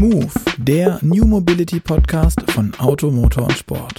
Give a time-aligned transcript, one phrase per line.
[0.00, 3.96] Move, der New Mobility Podcast von Auto, Motor und Sport.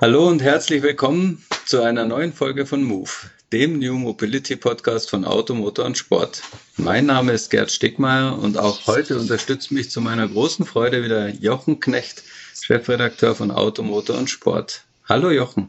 [0.00, 3.10] Hallo und herzlich willkommen zu einer neuen Folge von Move,
[3.50, 6.40] dem New Mobility Podcast von Auto, Motor und Sport.
[6.76, 11.30] Mein Name ist Gerd Stickmeier und auch heute unterstützt mich zu meiner großen Freude wieder
[11.30, 12.22] Jochen Knecht,
[12.54, 14.84] Chefredakteur von Auto, Motor und Sport.
[15.08, 15.68] Hallo Jochen.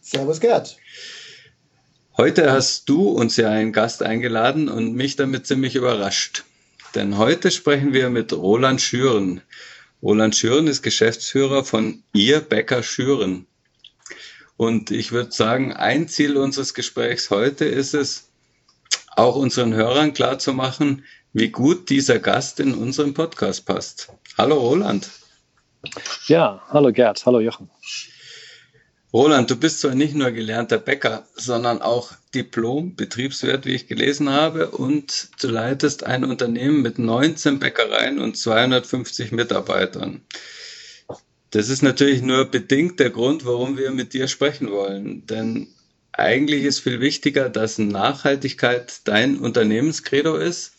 [0.00, 0.76] Servus Gerd.
[2.18, 6.44] Heute hast du uns ja einen Gast eingeladen und mich damit ziemlich überrascht.
[6.94, 9.42] Denn heute sprechen wir mit Roland Schüren.
[10.00, 13.46] Roland Schüren ist Geschäftsführer von Ihr Bäcker Schüren.
[14.56, 18.30] Und ich würde sagen, ein Ziel unseres Gesprächs heute ist es,
[19.14, 21.04] auch unseren Hörern klarzumachen,
[21.34, 24.10] wie gut dieser Gast in unseren Podcast passt.
[24.38, 25.10] Hallo Roland.
[26.28, 27.68] Ja, hallo Gerd, hallo Jochen.
[29.16, 34.68] Roland, du bist zwar nicht nur gelernter Bäcker, sondern auch Diplom-Betriebswirt, wie ich gelesen habe,
[34.72, 40.20] und du leitest ein Unternehmen mit 19 Bäckereien und 250 Mitarbeitern.
[41.50, 45.26] Das ist natürlich nur bedingt der Grund, warum wir mit dir sprechen wollen.
[45.26, 45.68] Denn
[46.12, 50.74] eigentlich ist viel wichtiger, dass Nachhaltigkeit dein Unternehmenskredo ist.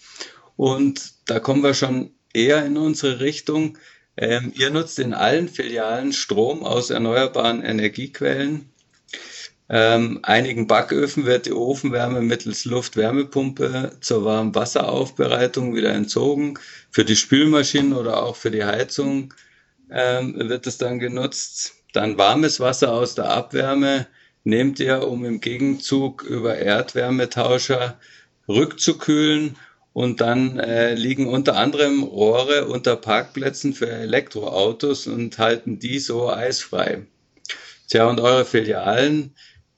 [0.55, 3.79] Und da kommen wir schon eher in unsere Richtung.
[4.17, 8.69] Ähm, ihr nutzt in allen Filialen Strom aus erneuerbaren Energiequellen.
[9.69, 16.57] Ähm, einigen Backöfen wird die Ofenwärme mittels Luftwärmepumpe zur Warmwasseraufbereitung wieder entzogen.
[16.89, 19.33] Für die Spülmaschinen oder auch für die Heizung
[19.91, 21.75] ähm, wird es dann genutzt.
[21.93, 24.07] Dann warmes Wasser aus der Abwärme
[24.43, 27.99] nehmt ihr, um im Gegenzug über Erdwärmetauscher
[28.47, 29.57] rückzukühlen
[29.97, 36.29] und dann äh, liegen unter anderem Rohre unter Parkplätzen für Elektroautos und halten die so
[36.31, 37.07] eisfrei.
[37.89, 39.33] Tja, und eure Filialen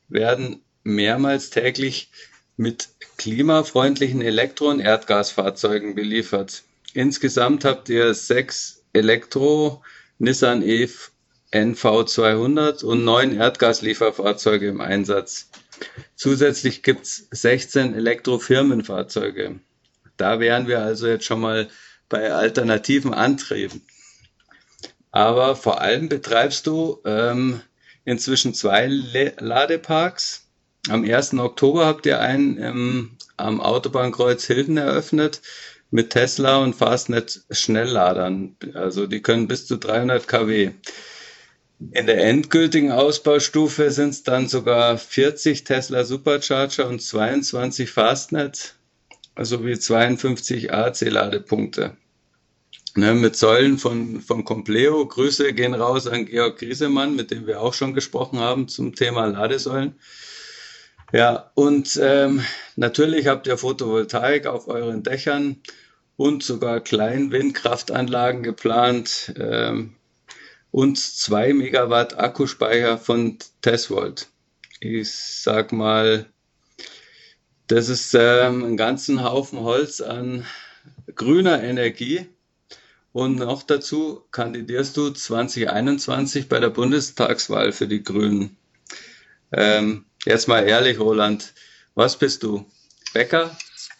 [0.09, 2.11] werden mehrmals täglich
[2.57, 6.63] mit klimafreundlichen Elektro- und Erdgasfahrzeugen beliefert.
[6.93, 9.81] Insgesamt habt ihr sechs Elektro,
[10.17, 11.11] Nissan EV
[11.53, 15.49] NV200 und neun Erdgaslieferfahrzeuge im Einsatz.
[16.17, 19.61] Zusätzlich gibt's 16 Elektrofirmenfahrzeuge.
[20.19, 21.69] Da wären wir also jetzt schon mal
[22.09, 23.81] bei alternativen Antrieben.
[25.11, 27.61] Aber vor allem betreibst du ähm,
[28.05, 30.47] inzwischen zwei Le Ladeparks.
[30.89, 31.35] Am 1.
[31.35, 35.41] Oktober habt ihr einen ähm, am Autobahnkreuz Hilden eröffnet
[35.89, 38.57] mit Tesla und Fastnet Schnellladern.
[38.73, 40.71] Also die können bis zu 300 kW.
[41.91, 48.75] In der endgültigen Ausbaustufe sind es dann sogar 40 Tesla Supercharger und 22 Fastnet
[49.45, 51.95] sowie 52 AC-Ladepunkte.
[52.95, 55.05] Ne, mit Säulen von, von Compleo.
[55.05, 59.25] Grüße gehen raus an Georg Griesemann, mit dem wir auch schon gesprochen haben zum Thema
[59.25, 59.95] Ladesäulen.
[61.11, 62.43] Ja, und ähm,
[62.75, 65.57] natürlich habt ihr Photovoltaik auf euren Dächern
[66.17, 69.95] und sogar Kleinwindkraftanlagen geplant ähm,
[70.71, 74.27] und zwei Megawatt Akkuspeicher von Tesvolt.
[74.81, 76.25] Ich sag mal,
[77.69, 80.45] das ist ähm, ein ganzen Haufen Holz an
[81.13, 82.25] grüner Energie.
[83.11, 88.57] Und noch dazu kandidierst du 2021 bei der Bundestagswahl für die Grünen.
[89.51, 91.53] Ähm, jetzt mal ehrlich, Roland,
[91.93, 92.65] was bist du?
[93.13, 93.55] Bäcker,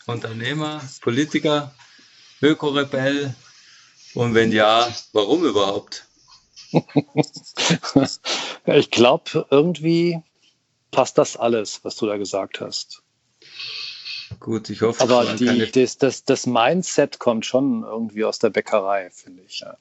[0.07, 1.73] Unternehmer, Politiker,
[2.41, 3.35] Ökorebell?
[4.15, 6.07] Und wenn ja, warum überhaupt?
[8.65, 10.19] ich glaube, irgendwie
[10.89, 13.03] passt das alles, was du da gesagt hast.
[14.39, 15.01] Gut, ich hoffe.
[15.01, 19.61] Aber die, das, das, das Mindset kommt schon irgendwie aus der Bäckerei, finde ich.
[19.61, 19.77] Ja.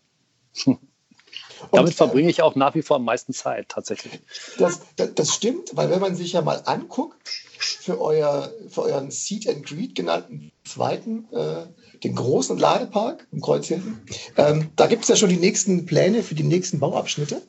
[1.72, 4.20] Damit äh, verbringe ich auch nach wie vor am meisten Zeit tatsächlich.
[4.58, 7.28] Das, das, das, stimmt, weil wenn man sich ja mal anguckt,
[7.58, 11.66] für, euer, für euren Seed and Greed genannten zweiten, äh,
[12.04, 14.00] den großen Ladepark im Kreuzhilfen,
[14.36, 17.42] ähm, da gibt es ja schon die nächsten Pläne für die nächsten Bauabschnitte,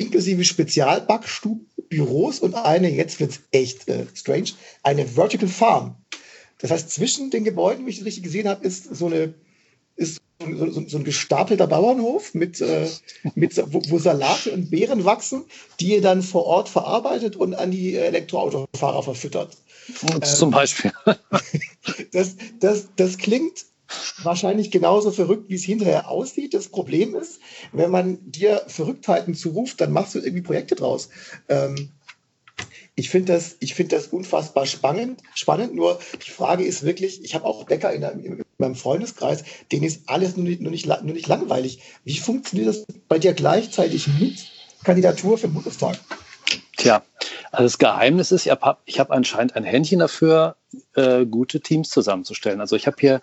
[0.00, 4.50] inklusive Spezialbackstuben, Büros und eine, jetzt wird es echt äh, strange,
[4.82, 5.96] eine Vertical Farm.
[6.58, 9.34] Das heißt, zwischen den Gebäuden, wie ich das richtig gesehen habe, ist so eine
[9.96, 12.88] ist so, so, so ein gestapelter Bauernhof mit, äh,
[13.34, 15.44] mit wo, wo, Salate und Beeren wachsen,
[15.78, 19.56] die ihr dann vor Ort verarbeitet und an die Elektroautofahrer verfüttert.
[20.22, 20.92] Zum ähm, Beispiel.
[22.12, 23.66] das, das, das klingt
[24.22, 26.54] wahrscheinlich genauso verrückt, wie es hinterher aussieht.
[26.54, 27.40] Das Problem ist,
[27.72, 31.08] wenn man dir Verrücktheiten zuruft, dann machst du irgendwie Projekte draus.
[31.48, 31.90] Ähm,
[32.96, 35.74] ich finde das, ich das unfassbar spannend, spannend.
[35.74, 39.42] Nur die Frage ist wirklich, ich habe auch Bäcker in, in, meinem Freundeskreis,
[39.72, 41.80] denen ist alles nur nicht, nur, nicht, nur nicht langweilig.
[42.04, 44.48] Wie funktioniert das bei dir gleichzeitig mit
[44.84, 45.98] Kandidatur für den Bundestag?
[46.76, 47.02] Tja,
[47.54, 50.56] Also das Geheimnis ist, ich habe hab anscheinend ein Händchen dafür,
[50.94, 52.60] äh, gute Teams zusammenzustellen.
[52.60, 53.20] Also ich habe hier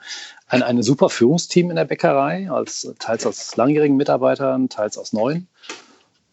[0.47, 5.47] ein, ein super Führungsteam in der Bäckerei, als, teils aus langjährigen Mitarbeitern, teils aus neuen.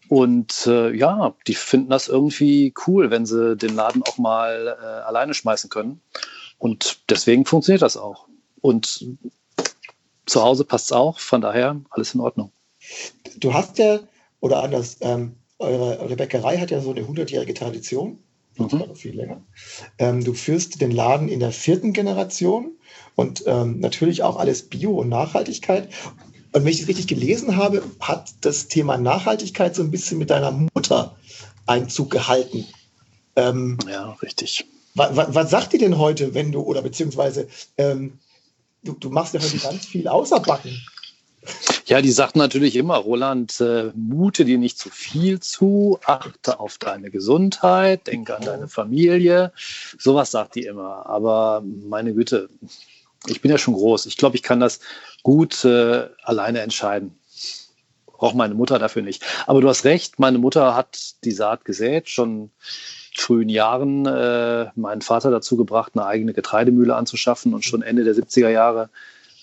[0.07, 4.85] Und äh, ja, die finden das irgendwie cool, wenn sie den Laden auch mal äh,
[4.85, 6.01] alleine schmeißen können.
[6.57, 8.27] Und deswegen funktioniert das auch.
[8.61, 9.05] Und
[10.25, 12.51] zu Hause passt es auch, von daher alles in Ordnung.
[13.37, 13.99] Du hast ja,
[14.39, 18.19] oder anders, ähm, eure, eure Bäckerei hat ja so eine 100-jährige Tradition,
[18.57, 18.95] mhm.
[18.95, 19.41] viel länger.
[19.97, 22.71] Ähm, du führst den Laden in der vierten Generation
[23.15, 25.89] und ähm, natürlich auch alles Bio und Nachhaltigkeit.
[26.51, 30.29] Und wenn ich es richtig gelesen habe, hat das Thema Nachhaltigkeit so ein bisschen mit
[30.29, 31.15] deiner Mutter
[31.67, 32.65] Einzug gehalten.
[33.35, 34.65] Ähm, ja, richtig.
[34.95, 37.47] Was, was, was, sagt die denn heute, wenn du, oder beziehungsweise
[37.77, 38.17] ähm,
[38.83, 40.75] du, du machst ja heute ganz viel außer Backen.
[41.85, 46.77] Ja, die sagt natürlich immer, Roland, äh, mute dir nicht zu viel zu, achte auf
[46.77, 49.51] deine Gesundheit, denke an deine Familie.
[49.97, 51.07] Sowas sagt die immer.
[51.07, 52.49] Aber meine Güte,
[53.27, 54.05] ich bin ja schon groß.
[54.05, 54.79] Ich glaube, ich kann das
[55.23, 57.17] gut äh, alleine entscheiden.
[58.05, 59.23] Braucht meine Mutter dafür nicht.
[59.47, 62.51] Aber du hast recht, meine Mutter hat die Saat gesät, schon
[63.15, 68.15] frühen Jahren äh, meinen Vater dazu gebracht, eine eigene Getreidemühle anzuschaffen und schon Ende der
[68.15, 68.89] 70er Jahre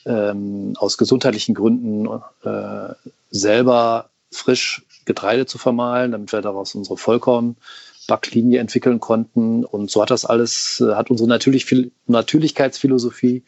[0.06, 2.08] ähm, aus gesundheitlichen Gründen
[2.42, 2.94] äh,
[3.30, 9.64] selber frisch Getreide zu vermahlen, damit wir daraus unsere Vollkornbacklinie entwickeln konnten.
[9.64, 11.66] Und so hat das alles, äh, hat unsere Natürlich
[12.06, 13.44] Natürlichkeitsphilosophie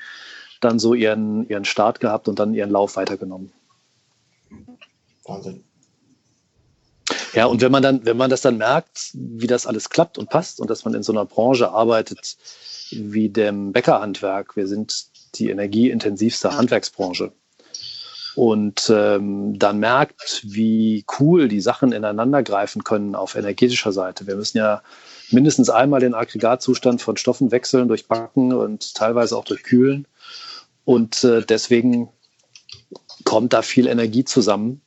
[0.60, 3.52] dann so ihren, ihren Start gehabt und dann ihren Lauf weitergenommen.
[5.24, 5.64] Wahnsinn.
[7.34, 10.30] Ja, und wenn man dann, wenn man das dann merkt, wie das alles klappt und
[10.30, 12.36] passt und dass man in so einer Branche arbeitet
[12.90, 17.32] wie dem Bäckerhandwerk, wir sind die energieintensivste Handwerksbranche.
[18.34, 24.28] Und ähm, dann merkt, wie cool die Sachen ineinander greifen können auf energetischer Seite.
[24.28, 24.82] Wir müssen ja
[25.30, 30.06] mindestens einmal den Aggregatzustand von Stoffen wechseln durch Backen und teilweise auch durch Kühlen.
[30.84, 32.10] Und äh, deswegen
[33.24, 34.82] kommt da viel Energie zusammen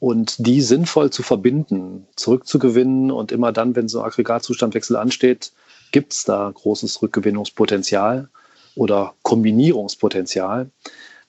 [0.00, 5.52] und die sinnvoll zu verbinden, zurückzugewinnen und immer dann, wenn so ein Aggregatzustandwechsel ansteht,
[5.90, 8.28] gibt es da großes Rückgewinnungspotenzial
[8.74, 10.70] oder Kombinierungspotenzial.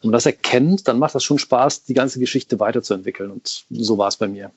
[0.02, 3.32] Wenn man das erkennt, dann macht das schon Spaß, die ganze Geschichte weiterzuentwickeln.
[3.32, 4.52] Und so war es bei mir.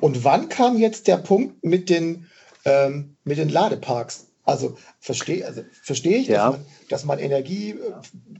[0.00, 2.26] Und wann kam jetzt der Punkt mit den,
[2.64, 4.26] ähm, mit den Ladeparks?
[4.46, 6.50] Also verstehe also versteh ich, ja.
[6.50, 7.76] dass, man, dass man Energie, äh,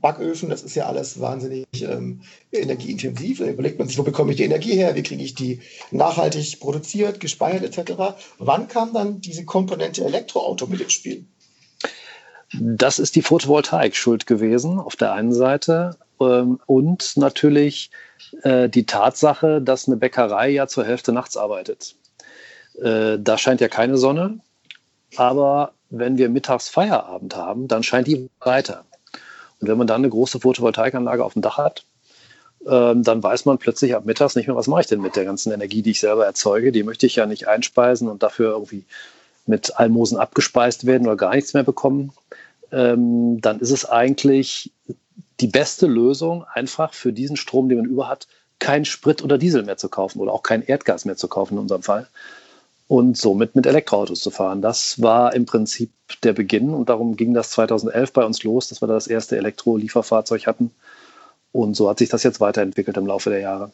[0.01, 2.21] Backöfen, das ist ja alles wahnsinnig ähm,
[2.51, 3.39] energieintensiv.
[3.39, 6.59] Da überlegt man sich, wo bekomme ich die Energie her, wie kriege ich die nachhaltig
[6.59, 7.93] produziert, gespeichert etc.
[8.37, 11.25] Wann kam dann diese Komponente Elektroauto mit ins Spiel?
[12.59, 17.91] Das ist die Photovoltaik schuld gewesen auf der einen Seite ähm, und natürlich
[18.43, 21.95] äh, die Tatsache, dass eine Bäckerei ja zur Hälfte nachts arbeitet.
[22.81, 24.39] Äh, da scheint ja keine Sonne,
[25.15, 28.85] aber wenn wir mittags Feierabend haben, dann scheint die weiter.
[29.59, 31.85] Und wenn man dann eine große Photovoltaikanlage auf dem Dach hat,
[32.67, 35.25] ähm, dann weiß man plötzlich ab mittags nicht mehr, was mache ich denn mit der
[35.25, 36.71] ganzen Energie, die ich selber erzeuge.
[36.71, 38.85] Die möchte ich ja nicht einspeisen und dafür irgendwie
[39.45, 42.11] mit Almosen abgespeist werden oder gar nichts mehr bekommen.
[42.71, 44.71] Ähm, dann ist es eigentlich
[45.39, 48.27] die beste Lösung, einfach für diesen Strom, den man über hat,
[48.59, 51.59] kein Sprit oder Diesel mehr zu kaufen oder auch kein Erdgas mehr zu kaufen in
[51.59, 52.07] unserem Fall,
[52.87, 54.61] und somit mit Elektroautos zu fahren.
[54.61, 55.91] Das war im Prinzip
[56.23, 59.37] der Beginn und darum ging das 2011 bei uns los, dass wir da das erste
[59.37, 60.71] Elektro-Lieferfahrzeug hatten.
[61.51, 63.71] Und so hat sich das jetzt weiterentwickelt im Laufe der Jahre.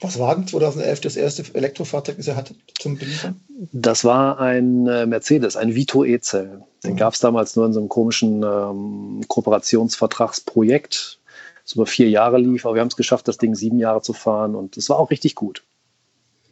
[0.00, 3.40] Was war denn 2011 das erste Elektrofahrzeug, das ihr hattet zum Beliefern?
[3.72, 6.62] Das war ein äh, Mercedes, ein Vito E-Cell.
[6.82, 6.96] Den mhm.
[6.96, 11.20] gab es damals nur in so einem komischen ähm, Kooperationsvertragsprojekt,
[11.62, 14.12] das über vier Jahre lief, aber wir haben es geschafft, das Ding sieben Jahre zu
[14.12, 15.62] fahren und es war auch richtig gut.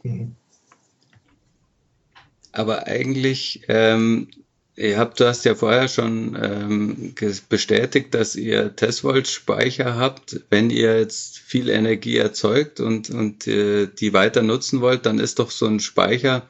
[0.03, 0.37] Mhm
[2.59, 4.29] aber eigentlich, ähm,
[4.79, 7.15] ihr habt, du hast ja vorher schon ähm,
[7.49, 10.41] bestätigt, dass ihr Testvolt-Speicher habt.
[10.51, 15.39] Wenn ihr jetzt viel Energie erzeugt und, und äh, die weiter nutzen wollt, dann ist
[15.39, 16.43] doch so ein Speicher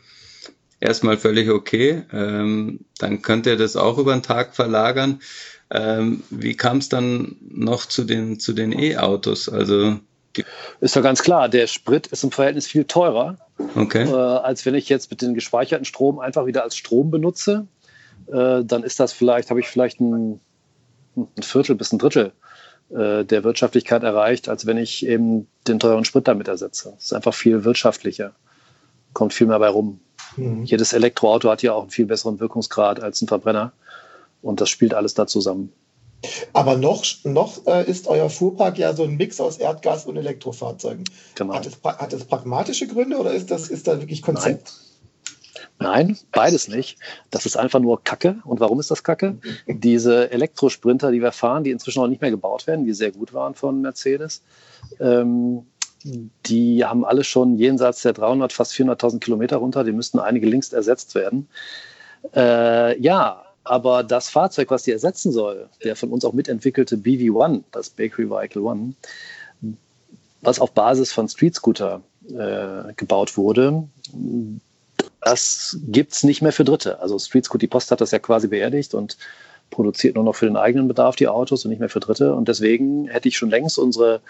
[0.78, 2.02] erstmal völlig okay.
[2.12, 5.20] Ähm, dann könnt ihr das auch über den Tag verlagern.
[5.70, 9.48] Ähm, wie kam es dann noch zu den zu den E-Autos?
[9.48, 9.98] Also
[10.80, 13.38] ist ja ganz klar, der Sprit ist im Verhältnis viel teurer,
[13.74, 14.04] okay.
[14.04, 17.66] äh, als wenn ich jetzt mit dem gespeicherten Strom einfach wieder als Strom benutze.
[18.32, 20.40] Äh, dann ist das vielleicht, habe ich vielleicht ein,
[21.16, 22.32] ein, Viertel bis ein Drittel
[22.90, 26.94] äh, der Wirtschaftlichkeit erreicht, als wenn ich eben den teuren Sprit damit ersetze.
[26.98, 28.32] Es ist einfach viel wirtschaftlicher,
[29.12, 30.00] kommt viel mehr bei rum.
[30.36, 30.64] Mhm.
[30.64, 33.72] Jedes Elektroauto hat ja auch einen viel besseren Wirkungsgrad als ein Verbrenner
[34.42, 35.72] und das spielt alles da zusammen.
[36.52, 41.04] Aber noch, noch äh, ist euer Fuhrpark ja so ein Mix aus Erdgas und Elektrofahrzeugen.
[41.36, 41.54] Genau.
[41.54, 44.66] Hat, es, hat es pragmatische Gründe oder ist das, ist das wirklich Konzept?
[44.66, 44.87] Nein,
[45.78, 46.98] beides nicht.
[47.30, 48.36] Das ist einfach nur Kacke.
[48.44, 49.36] Und warum ist das Kacke?
[49.66, 53.32] Diese Elektrosprinter, die wir fahren, die inzwischen auch nicht mehr gebaut werden, die sehr gut
[53.32, 54.42] waren von Mercedes,
[55.00, 55.66] ähm,
[56.46, 59.84] die haben alle schon jenseits der 300, fast 400.000 Kilometer runter.
[59.84, 61.48] Die müssten einige längst ersetzt werden.
[62.34, 67.64] Äh, ja, aber das Fahrzeug, was die ersetzen soll, der von uns auch mitentwickelte BV1,
[67.70, 68.94] das Bakery Vehicle One,
[70.40, 73.84] was auf Basis von Street Scooter äh, gebaut wurde,
[75.20, 77.00] das gibt es nicht mehr für Dritte.
[77.00, 79.16] Also Street Scooter, die Post hat das ja quasi beerdigt und
[79.70, 82.34] produziert nur noch für den eigenen Bedarf die Autos und nicht mehr für Dritte.
[82.34, 84.20] Und deswegen hätte ich schon längst unsere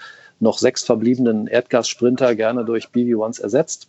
[0.41, 3.89] noch sechs verbliebenen Erdgassprinter gerne durch BV1s ersetzt.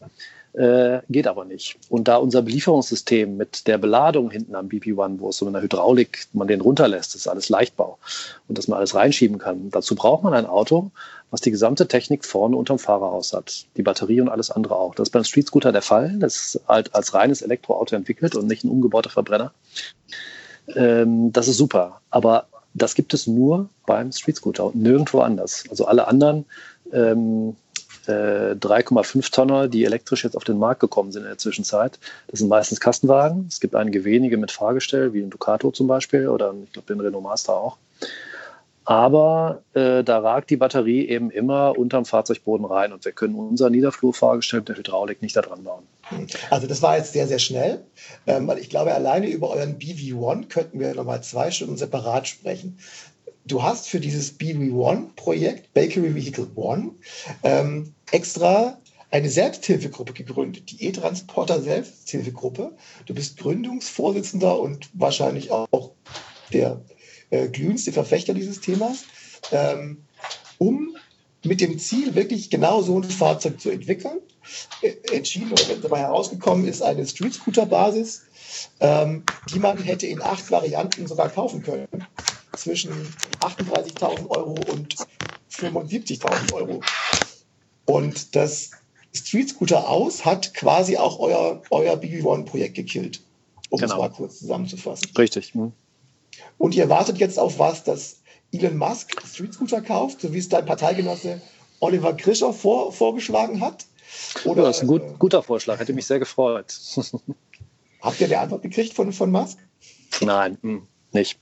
[0.54, 1.78] Äh, geht aber nicht.
[1.90, 5.62] Und da unser Belieferungssystem mit der Beladung hinten am BP1, wo es so in der
[5.62, 8.00] Hydraulik man den runterlässt, ist alles Leichtbau
[8.48, 9.70] und dass man alles reinschieben kann.
[9.70, 10.90] Dazu braucht man ein Auto,
[11.30, 13.66] was die gesamte Technik vorne unterm Fahrerhaus hat.
[13.78, 14.96] Die Batterie und alles andere auch.
[14.96, 16.18] Das ist beim Street Scooter der Fall.
[16.18, 19.54] Das ist halt als reines Elektroauto entwickelt und nicht ein umgebauter Verbrenner.
[20.76, 22.02] Ähm, das ist super.
[22.10, 25.64] Aber das gibt es nur beim Street Scooter und nirgendwo anders.
[25.70, 26.46] Also alle anderen
[26.92, 27.56] ähm,
[28.10, 32.40] äh, 3,5 Tonner, die elektrisch jetzt auf den Markt gekommen sind in der Zwischenzeit, das
[32.40, 33.46] sind meistens Kastenwagen.
[33.48, 37.02] Es gibt einige wenige mit Fahrgestell, wie ein Ducato zum Beispiel oder ich glaube den
[37.02, 37.78] Renault Master auch.
[38.86, 43.70] Aber äh, da ragt die Batterie eben immer unterm Fahrzeugboden rein und wir können unser
[43.70, 45.84] Niederflurfahrgestell mit der Hydraulik nicht da dran bauen.
[46.50, 47.84] Also das war jetzt sehr, sehr schnell,
[48.26, 52.80] ähm, ich glaube, alleine über euren BV1 könnten wir nochmal zwei Stunden separat sprechen.
[53.46, 56.92] Du hast für dieses BV1-Projekt, Bakery Vehicle One,
[57.44, 58.80] ähm, extra
[59.12, 62.76] eine Selbsthilfegruppe gegründet, die E-Transporter Selbsthilfegruppe.
[63.06, 65.92] Du bist Gründungsvorsitzender und wahrscheinlich auch
[66.54, 66.82] der
[67.30, 69.06] äh, glühendste Verfechter dieses Themas,
[69.52, 70.04] ähm,
[70.58, 70.96] um
[71.44, 74.20] mit dem Ziel, wirklich genau so ein Fahrzeug zu entwickeln.
[74.82, 78.24] Äh, entschieden oder dabei herausgekommen ist eine Street-Scooter-Basis,
[78.80, 81.88] ähm, die man hätte in acht Varianten sogar kaufen können.
[82.56, 82.92] Zwischen
[83.40, 84.96] 38.000 Euro und
[85.52, 86.82] 75.000 Euro.
[87.90, 88.70] Und das
[89.16, 93.22] Street Scooter aus hat quasi auch euer, euer BB1-Projekt gekillt,
[93.72, 93.94] um genau.
[93.94, 95.10] es mal kurz zusammenzufassen.
[95.18, 95.56] Richtig.
[95.56, 95.72] Mhm.
[96.60, 100.50] Und ihr wartet jetzt auf was, dass Elon Musk Street Scooter kauft, so wie es
[100.50, 101.42] dein Parteigenosse
[101.80, 103.88] Oliver Grischer vor, vorgeschlagen hat?
[104.46, 106.72] Oder, ja, das ist ein gut, äh, guter Vorschlag, hätte mich sehr gefreut.
[108.02, 109.58] Habt ihr eine Antwort gekriegt von, von Musk?
[110.22, 111.40] Nein, hm, nicht.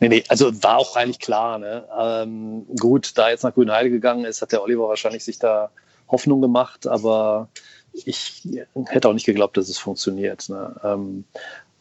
[0.00, 1.58] Nee, nee, also war auch eigentlich klar.
[1.58, 1.84] Ne?
[1.98, 5.70] Ähm, gut, da jetzt nach Grünheide gegangen ist, hat der Oliver wahrscheinlich sich da
[6.08, 7.48] Hoffnung gemacht, aber
[7.92, 8.46] ich
[8.86, 10.48] hätte auch nicht geglaubt, dass es funktioniert.
[10.48, 10.76] Ne?
[10.84, 11.24] Ähm,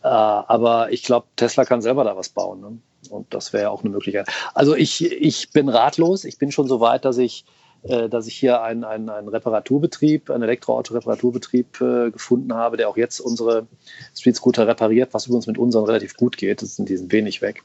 [0.03, 2.61] äh, aber ich glaube, Tesla kann selber da was bauen.
[2.61, 2.77] Ne?
[3.09, 4.27] Und das wäre ja auch eine Möglichkeit.
[4.53, 6.23] Also ich, ich bin ratlos.
[6.25, 7.45] Ich bin schon so weit, dass ich,
[7.83, 12.97] äh, dass ich hier einen, einen, einen Reparaturbetrieb, einen Elektroauto-Reparaturbetrieb äh, gefunden habe, der auch
[12.97, 13.67] jetzt unsere
[14.15, 16.61] Street Scooter repariert, was übrigens mit unseren relativ gut geht.
[16.61, 17.63] Das sind diesen wenig weg.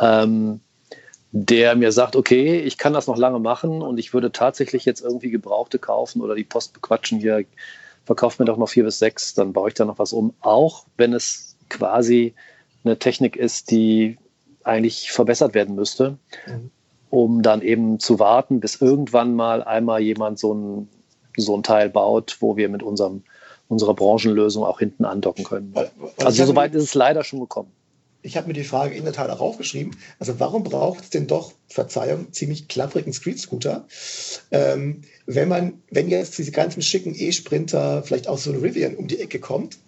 [0.00, 0.60] Ähm,
[1.30, 5.02] der mir sagt, okay, ich kann das noch lange machen und ich würde tatsächlich jetzt
[5.02, 7.44] irgendwie Gebrauchte kaufen oder die Post bequatschen hier
[8.04, 10.86] verkauft mir doch noch vier bis sechs, dann baue ich da noch was um, auch
[10.96, 12.34] wenn es quasi
[12.82, 14.16] eine Technik ist, die
[14.64, 16.70] eigentlich verbessert werden müsste, mhm.
[17.10, 20.88] um dann eben zu warten, bis irgendwann mal einmal jemand so ein,
[21.36, 23.24] so ein Teil baut, wo wir mit unserem,
[23.68, 25.74] unserer Branchenlösung auch hinten andocken können.
[25.74, 25.90] Weil
[26.24, 27.72] also soweit ist es leider schon gekommen
[28.22, 29.96] ich habe mir die Frage in der Tat auch aufgeschrieben.
[30.18, 33.86] Also warum braucht es denn doch, Verzeihung, ziemlich klapprigen Street-Scooter,
[34.50, 39.06] ähm, wenn man, wenn jetzt diese ganzen schicken E-Sprinter, vielleicht auch so ein Rivian um
[39.06, 39.78] die Ecke kommt,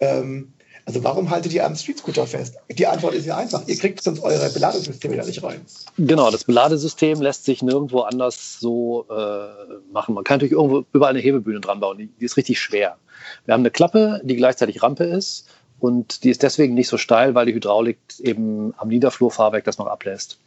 [0.00, 0.52] ähm,
[0.86, 2.56] also warum haltet ihr am Street-Scooter fest?
[2.70, 5.62] Die Antwort ist ja einfach, ihr kriegt sonst eure Beladungssysteme da nicht rein.
[5.96, 10.14] Genau, das Beladesystem lässt sich nirgendwo anders so äh, machen.
[10.14, 12.98] Man kann natürlich irgendwo überall eine Hebebühne dran bauen, die, die ist richtig schwer.
[13.46, 15.46] Wir haben eine Klappe, die gleichzeitig Rampe ist
[15.84, 19.86] und die ist deswegen nicht so steil, weil die Hydraulik eben am Niederflurfahrwerk das noch
[19.86, 20.38] ablässt.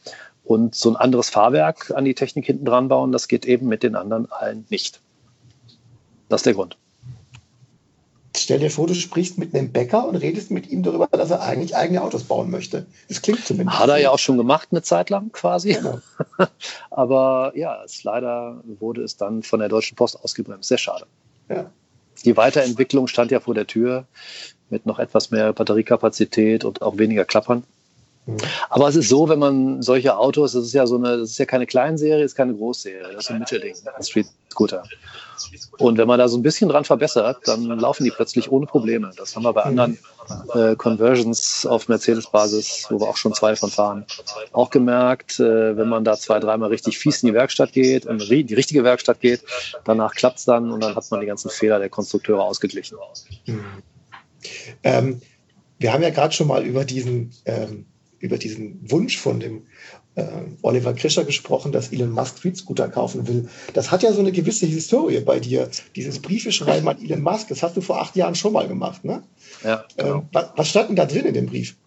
[0.44, 3.84] Und so ein anderes Fahrwerk an die Technik hinten dran bauen, das geht eben mit
[3.84, 5.00] den anderen allen nicht.
[6.28, 6.76] Das ist der Grund.
[8.36, 11.44] Stell dir vor, du sprichst mit einem Bäcker und redest mit ihm darüber, dass er
[11.44, 12.88] eigentlich eigene Autos bauen möchte.
[13.08, 13.78] Das klingt zumindest.
[13.78, 15.74] Hat er ja auch schon gemacht, eine Zeit lang quasi.
[15.74, 16.00] Genau.
[16.90, 20.68] Aber ja, es, leider wurde es dann von der Deutschen Post ausgebremst.
[20.68, 21.06] Sehr schade.
[21.48, 21.70] Ja.
[22.26, 24.08] Die Weiterentwicklung stand ja vor der Tür
[24.70, 27.64] mit noch etwas mehr Batteriekapazität und auch weniger Klappern.
[28.28, 28.38] Mhm.
[28.70, 31.38] Aber es ist so, wenn man solche Autos, das ist ja so eine, das ist
[31.38, 34.84] ja keine Kleinserie, ist keine Großserie, das ist ein Mittelding, ein Street Scooter.
[35.78, 39.12] Und wenn man da so ein bisschen dran verbessert, dann laufen die plötzlich ohne Probleme.
[39.16, 39.98] Das haben wir bei anderen
[40.56, 44.06] äh, Conversions auf Mercedes-Basis, wo wir auch schon zwei von fahren,
[44.52, 45.40] auch gemerkt.
[45.40, 48.84] Äh, wenn man da zwei, dreimal richtig fies in die Werkstatt geht und die richtige
[48.84, 49.44] Werkstatt geht,
[49.86, 52.98] danach klappt es dann und dann hat man die ganzen Fehler der Konstrukteure ausgeglichen.
[53.46, 53.64] Mhm.
[54.84, 55.22] Ähm,
[55.80, 57.86] wir haben ja gerade schon mal über diesen, ähm,
[58.20, 59.64] über diesen Wunsch von dem
[60.16, 60.26] äh,
[60.64, 63.48] Oliver Krischer gesprochen, dass Elon Musk Street-Scooter kaufen will.
[63.74, 65.70] Das hat ja so eine gewisse Historie bei dir.
[65.96, 69.06] Dieses Briefe schreiben an Elon Musk, das hast du vor acht Jahren schon mal gemacht,
[69.06, 69.24] ne?
[69.64, 69.86] Ja.
[69.96, 70.16] Genau.
[70.16, 71.78] Ähm, was, was stand denn da drin in dem Brief?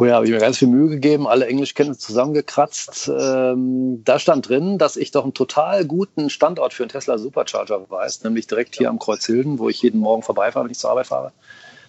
[0.00, 3.10] Oh ja, habe ich mir ganz viel Mühe gegeben, alle Englischkenntnisse zusammengekratzt.
[3.12, 7.90] Ähm, da stand drin, dass ich doch einen total guten Standort für einen Tesla Supercharger
[7.90, 10.90] weiß, nämlich direkt hier am Kreuz Hilden, wo ich jeden Morgen vorbeifahre, wenn ich zur
[10.90, 11.32] Arbeit fahre.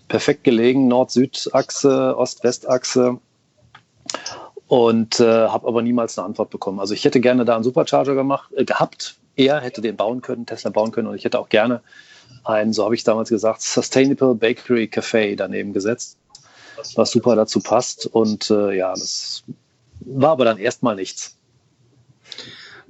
[0.07, 3.19] Perfekt gelegen, Nord-Süd-Achse, Ost-West-Achse
[4.65, 6.79] und äh, habe aber niemals eine Antwort bekommen.
[6.79, 9.19] Also ich hätte gerne da einen Supercharger gemacht, äh, gehabt.
[9.35, 11.83] Er hätte den bauen können, Tesla bauen können und ich hätte auch gerne
[12.43, 16.17] ein, so habe ich damals gesagt, Sustainable Bakery Café daneben gesetzt,
[16.95, 18.05] was super dazu passt.
[18.05, 19.43] Und äh, ja, das
[20.01, 21.37] war aber dann erstmal nichts.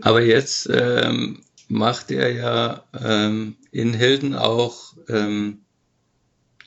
[0.01, 5.61] Aber jetzt ähm, macht er ja ähm, in Hilden auch ähm,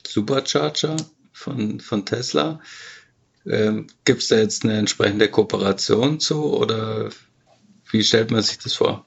[0.07, 0.97] Supercharger
[1.33, 2.61] von, von Tesla.
[3.47, 7.11] Ähm, Gibt es da jetzt eine entsprechende Kooperation zu oder
[7.91, 9.05] wie stellt man sich das vor?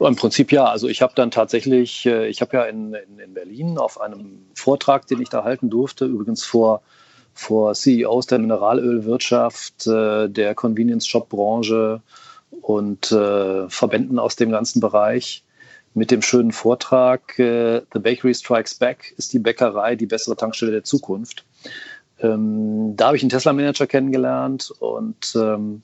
[0.00, 0.64] Im Prinzip ja.
[0.64, 4.46] Also ich habe dann tatsächlich, äh, ich habe ja in, in, in, Berlin auf einem
[4.54, 6.82] Vortrag, den ich da halten durfte, übrigens vor,
[7.34, 12.02] vor CEOs der Mineralölwirtschaft, äh, der Convenience-Shop-Branche
[12.60, 15.44] und äh, Verbänden aus dem ganzen Bereich,
[15.92, 20.84] mit dem schönen Vortrag The Bakery Strikes Back ist die Bäckerei die bessere Tankstelle der
[20.84, 21.44] Zukunft.
[22.20, 25.82] Ähm, da habe ich einen Tesla-Manager kennengelernt und ähm,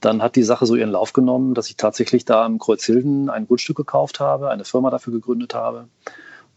[0.00, 3.46] dann hat die Sache so ihren Lauf genommen, dass ich tatsächlich da im Kreuzhilden ein
[3.46, 5.88] Grundstück gekauft habe, eine Firma dafür gegründet habe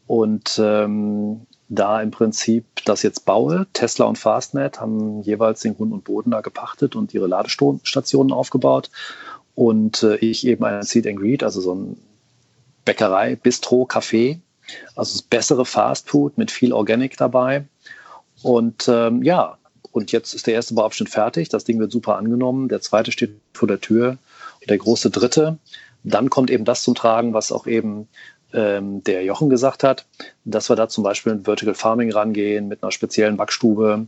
[0.07, 3.67] und ähm, da im Prinzip das jetzt baue.
[3.73, 8.89] Tesla und Fastnet haben jeweils den Grund und Boden da gepachtet und ihre Ladestationen aufgebaut
[9.55, 11.97] und äh, ich eben ein Seed and Greet, also so ein
[12.85, 14.39] Bäckerei, Bistro, Café,
[14.95, 17.65] also das bessere Fastfood mit viel Organic dabei.
[18.41, 19.57] Und ähm, ja,
[19.91, 21.49] und jetzt ist der erste Bauabschnitt fertig.
[21.49, 22.69] Das Ding wird super angenommen.
[22.69, 24.17] Der zweite steht vor der Tür.
[24.61, 25.57] Und der große dritte.
[26.03, 28.07] Dann kommt eben das zum Tragen, was auch eben
[28.53, 30.05] ähm, der Jochen gesagt hat,
[30.45, 34.07] dass wir da zum Beispiel mit Vertical Farming rangehen, mit einer speziellen Backstube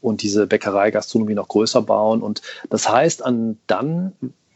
[0.00, 2.22] und diese Bäckerei-Gastronomie noch größer bauen.
[2.22, 4.12] Und das heißt, an dann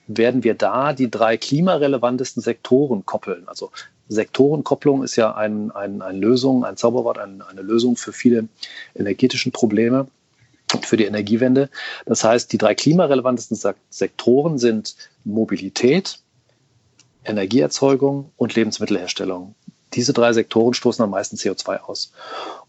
[0.07, 3.49] werden wir da die drei klimarelevantesten Sektoren koppeln.
[3.49, 3.71] Also
[4.09, 8.49] Sektorenkopplung ist ja ein, ein, eine Lösung, ein Zauberwort, ein, eine Lösung für viele
[8.95, 10.07] energetischen Probleme
[10.83, 11.71] für die Energiewende.
[12.07, 13.59] Das heißt, die drei klimarelevantesten
[13.91, 16.19] Sektoren sind Mobilität,
[17.27, 19.55] Energieerzeugung und Lebensmittelherstellung.
[19.95, 22.13] Diese drei Sektoren stoßen am meisten CO2 aus.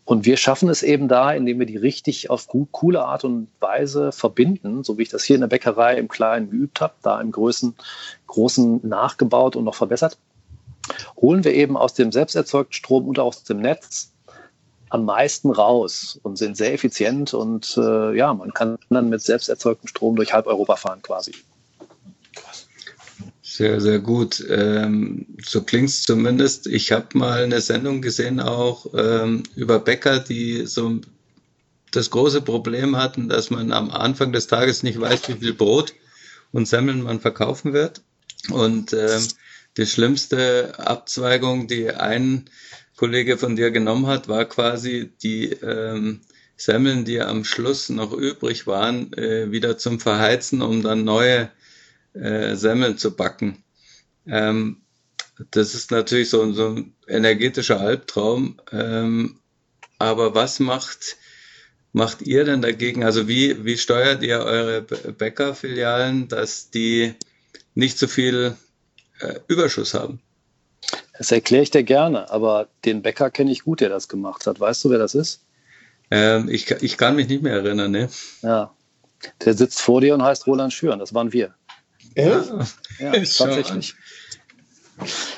[0.06, 3.50] Und wir schaffen es eben da, indem wir die richtig auf gut, coole Art und
[3.60, 7.20] Weise verbinden, so wie ich das hier in der Bäckerei im Kleinen geübt habe, da
[7.20, 7.76] im Großen,
[8.28, 10.18] Großen nachgebaut und noch verbessert,
[11.18, 14.14] holen wir eben aus dem selbst erzeugten Strom und aus dem Netz
[14.90, 19.50] am meisten raus und sind sehr effizient und äh, ja, man kann dann mit selbst
[19.50, 21.34] erzeugtem Strom durch halb Europa fahren quasi.
[23.58, 24.46] Sehr, sehr gut.
[24.52, 26.68] Ähm, so klingt es zumindest.
[26.68, 31.02] Ich habe mal eine Sendung gesehen, auch ähm, über Bäcker, die so
[31.90, 35.96] das große Problem hatten, dass man am Anfang des Tages nicht weiß, wie viel Brot
[36.52, 38.04] und Semmeln man verkaufen wird.
[38.52, 39.28] Und ähm,
[39.76, 42.46] die schlimmste Abzweigung, die ein
[42.96, 46.22] Kollege von dir genommen hat, war quasi die ähm,
[46.58, 51.50] Semmeln, die am Schluss noch übrig waren, äh, wieder zum Verheizen, um dann neue
[52.14, 53.64] äh, Semmeln zu backen.
[54.26, 54.82] Ähm,
[55.52, 58.60] das ist natürlich so, so ein energetischer Albtraum.
[58.72, 59.40] Ähm,
[60.00, 61.18] aber was macht,
[61.94, 63.04] macht ihr denn dagegen?
[63.04, 67.14] Also wie, wie steuert ihr eure Bäckerfilialen, dass die
[67.76, 68.56] nicht so viel
[69.20, 70.20] äh, Überschuss haben?
[71.18, 74.60] Das erkläre ich dir gerne, aber den Bäcker kenne ich gut, der das gemacht hat.
[74.60, 75.42] Weißt du, wer das ist?
[76.12, 78.10] Ähm, ich, ich kann mich nicht mehr erinnern, ne?
[78.42, 78.74] Ja.
[79.44, 81.56] Der sitzt vor dir und heißt Roland Schüren, das waren wir.
[82.18, 82.44] Ja,
[83.00, 83.96] ja tatsächlich.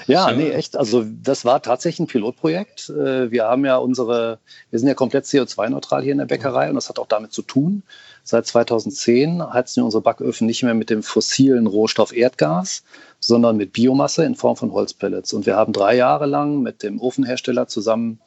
[0.07, 0.77] Ja, nee, echt.
[0.77, 2.89] Also das war tatsächlich ein Pilotprojekt.
[2.89, 4.39] Äh, wir haben ja unsere,
[4.69, 7.41] wir sind ja komplett CO2-neutral hier in der Bäckerei und das hat auch damit zu
[7.41, 7.83] tun.
[8.23, 12.83] Seit 2010 heizen wir unsere Backöfen nicht mehr mit dem fossilen Rohstoff Erdgas,
[13.19, 15.33] sondern mit Biomasse in Form von Holzpellets.
[15.33, 18.19] Und wir haben drei Jahre lang mit dem Ofenhersteller zusammen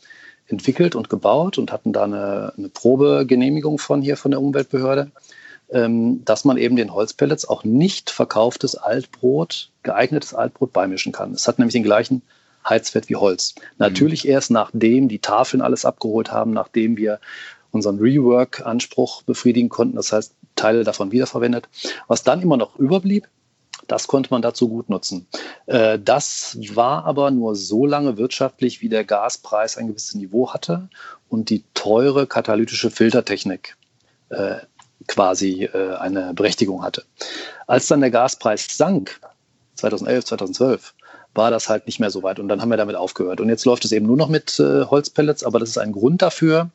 [0.49, 5.11] entwickelt und gebaut und hatten da eine, eine Probegenehmigung von hier von der Umweltbehörde
[5.73, 11.33] dass man eben den Holzpellets auch nicht verkauftes Altbrot, geeignetes Altbrot beimischen kann.
[11.33, 12.23] Es hat nämlich den gleichen
[12.69, 13.55] Heizwert wie Holz.
[13.79, 14.31] Natürlich mhm.
[14.31, 17.21] erst nachdem die Tafeln alles abgeholt haben, nachdem wir
[17.71, 21.69] unseren Rework-Anspruch befriedigen konnten, das heißt Teile davon wiederverwendet.
[22.07, 23.27] Was dann immer noch überblieb,
[23.89, 25.27] das konnte man dazu gut nutzen.
[25.67, 30.89] Äh, das war aber nur so lange wirtschaftlich, wie der Gaspreis ein gewisses Niveau hatte
[31.29, 33.77] und die teure katalytische Filtertechnik
[34.29, 34.57] äh,
[35.07, 37.05] quasi äh, eine Berechtigung hatte.
[37.67, 39.21] Als dann der Gaspreis sank,
[39.77, 40.95] 2011, 2012,
[41.35, 43.41] war das halt nicht mehr so weit und dann haben wir damit aufgehört.
[43.41, 46.21] Und jetzt läuft es eben nur noch mit äh, Holzpellets, aber das ist ein Grund
[46.21, 46.71] dafür,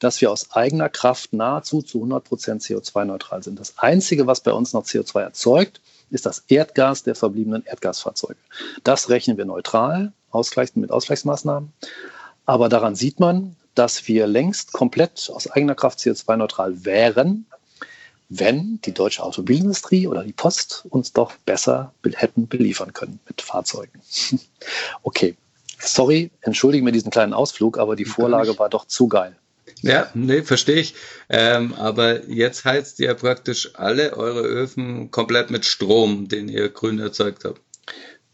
[0.00, 3.58] dass wir aus eigener Kraft nahezu zu 100 Prozent CO2-neutral sind.
[3.58, 8.36] Das Einzige, was bei uns noch CO2 erzeugt, ist das Erdgas der verbliebenen Erdgasfahrzeuge.
[8.84, 11.72] Das rechnen wir neutral, ausgleichen mit Ausgleichsmaßnahmen.
[12.44, 17.46] Aber daran sieht man, dass wir längst komplett aus eigener Kraft CO2-neutral wären,
[18.38, 24.00] wenn die deutsche Automobilindustrie oder die Post uns doch besser hätten beliefern können mit Fahrzeugen.
[25.02, 25.36] okay,
[25.78, 29.36] sorry, entschuldige mir diesen kleinen Ausflug, aber die Vorlage war doch zu geil.
[29.82, 30.94] Ja, nee, verstehe ich.
[31.28, 37.00] Ähm, aber jetzt heizt ihr praktisch alle eure Öfen komplett mit Strom, den ihr grün
[37.00, 37.60] erzeugt habt.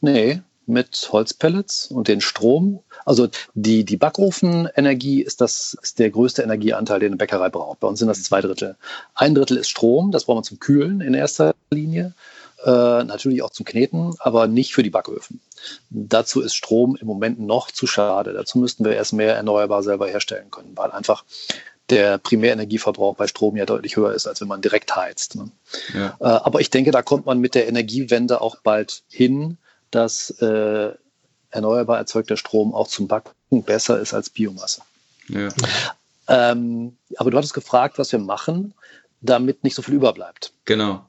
[0.00, 2.80] Nee, mit Holzpellets und den Strom.
[3.04, 7.80] Also die, die Backofenenergie ist, das, ist der größte Energieanteil, den eine Bäckerei braucht.
[7.80, 8.76] Bei uns sind das zwei Drittel.
[9.14, 12.14] Ein Drittel ist Strom, das brauchen wir zum Kühlen in erster Linie.
[12.64, 15.40] Äh, natürlich auch zum Kneten, aber nicht für die Backöfen.
[15.90, 18.32] Dazu ist Strom im Moment noch zu schade.
[18.32, 21.24] Dazu müssten wir erst mehr erneuerbar selber herstellen können, weil einfach
[21.88, 25.36] der Primärenergieverbrauch bei Strom ja deutlich höher ist, als wenn man direkt heizt.
[25.36, 25.50] Ne?
[25.94, 26.16] Ja.
[26.20, 29.56] Äh, aber ich denke, da kommt man mit der Energiewende auch bald hin,
[29.90, 30.92] dass äh,
[31.50, 34.82] erneuerbar erzeugter Strom auch zum Backen besser ist als Biomasse.
[35.28, 35.48] Ja.
[36.28, 38.74] Ähm, aber du hattest gefragt, was wir machen,
[39.20, 40.52] damit nicht so viel überbleibt.
[40.64, 41.04] Genau.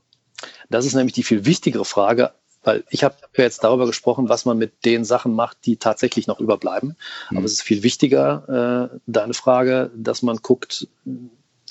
[0.69, 2.31] Das ist nämlich die viel wichtigere Frage,
[2.63, 6.27] weil ich habe ja jetzt darüber gesprochen, was man mit den Sachen macht, die tatsächlich
[6.27, 6.95] noch überbleiben.
[7.29, 7.37] Mhm.
[7.37, 10.87] Aber es ist viel wichtiger, äh, deine Frage, dass man guckt,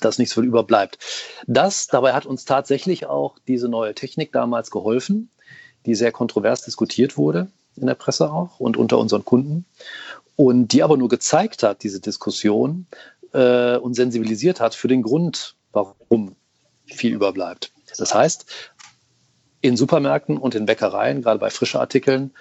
[0.00, 0.98] dass nichts so viel überbleibt.
[1.46, 5.30] Das, dabei hat uns tatsächlich auch diese neue Technik damals geholfen
[5.88, 9.64] die sehr kontrovers diskutiert wurde in der Presse auch und unter unseren Kunden
[10.36, 12.86] und die aber nur gezeigt hat, diese Diskussion
[13.32, 16.36] äh, und sensibilisiert hat für den Grund, warum
[16.86, 17.72] viel überbleibt.
[17.96, 18.46] Das heißt,
[19.60, 22.32] in Supermärkten und in Bäckereien, gerade bei frischen Artikeln,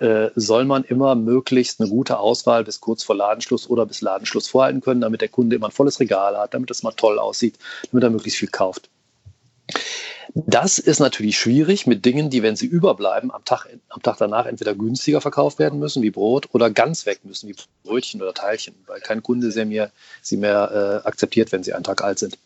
[0.00, 4.48] äh, soll man immer möglichst eine gute Auswahl bis kurz vor Ladenschluss oder bis Ladenschluss
[4.48, 7.58] vorhalten können, damit der Kunde immer ein volles Regal hat, damit es mal toll aussieht,
[7.90, 8.88] damit er möglichst viel kauft.
[10.34, 14.46] Das ist natürlich schwierig mit Dingen, die, wenn sie überbleiben, am Tag, am Tag danach
[14.46, 18.74] entweder günstiger verkauft werden müssen, wie Brot, oder ganz weg müssen, wie Brötchen oder Teilchen,
[18.86, 19.90] weil kein Kunde sie mehr,
[20.22, 22.38] sie mehr äh, akzeptiert, wenn sie einen Tag alt sind.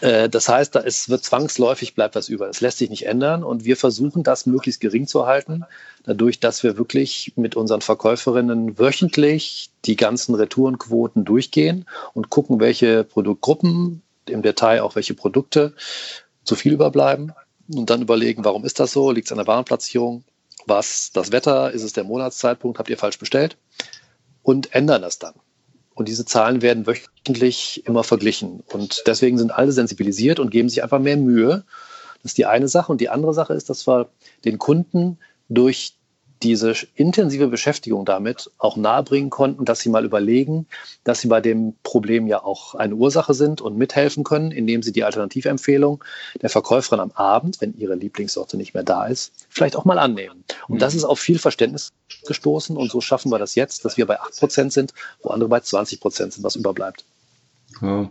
[0.00, 2.48] Äh, das heißt, da ist, wird zwangsläufig bleibt was über.
[2.48, 5.64] Es lässt sich nicht ändern und wir versuchen das möglichst gering zu halten,
[6.04, 13.04] dadurch, dass wir wirklich mit unseren Verkäuferinnen wöchentlich die ganzen Retourenquoten durchgehen und gucken, welche
[13.04, 15.74] Produktgruppen im Detail auch welche Produkte
[16.44, 17.32] zu viel überbleiben
[17.74, 19.10] und dann überlegen, warum ist das so?
[19.10, 20.24] Liegt es an der Warenplatzierung?
[20.66, 21.70] Was das Wetter?
[21.70, 22.78] Ist es der Monatszeitpunkt?
[22.78, 23.56] Habt ihr falsch bestellt?
[24.42, 25.34] Und ändern das dann.
[25.94, 28.62] Und diese Zahlen werden wöchentlich immer verglichen.
[28.72, 31.64] Und deswegen sind alle sensibilisiert und geben sich einfach mehr Mühe.
[32.22, 32.92] Das ist die eine Sache.
[32.92, 34.08] Und die andere Sache ist, dass wir
[34.44, 35.94] den Kunden durch
[36.42, 40.66] diese intensive Beschäftigung damit auch nahebringen konnten, dass sie mal überlegen,
[41.04, 44.92] dass sie bei dem Problem ja auch eine Ursache sind und mithelfen können, indem sie
[44.92, 46.02] die Alternativempfehlung
[46.40, 50.44] der Verkäuferin am Abend, wenn ihre Lieblingssorte nicht mehr da ist, vielleicht auch mal annehmen.
[50.68, 51.92] Und das ist auf viel Verständnis
[52.26, 55.58] gestoßen und so schaffen wir das jetzt, dass wir bei 8% sind, wo andere bei
[55.58, 57.04] 20% sind, was überbleibt.
[57.82, 58.08] Oh.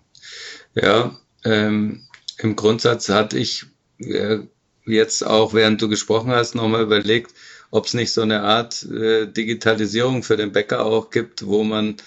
[0.76, 2.06] Ja, ähm,
[2.38, 3.66] im Grundsatz hatte ich
[4.00, 4.40] äh,
[4.86, 7.34] jetzt auch, während du gesprochen hast, nochmal überlegt,
[7.72, 11.98] ob es nicht so eine Art äh, Digitalisierung für den Bäcker auch gibt, wo man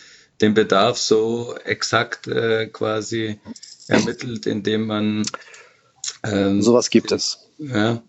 [0.41, 3.39] den Bedarf so exakt äh, quasi
[3.89, 5.25] ermittelt, indem man
[6.25, 7.49] ähm, sowas gibt es.
[7.59, 8.03] Ja,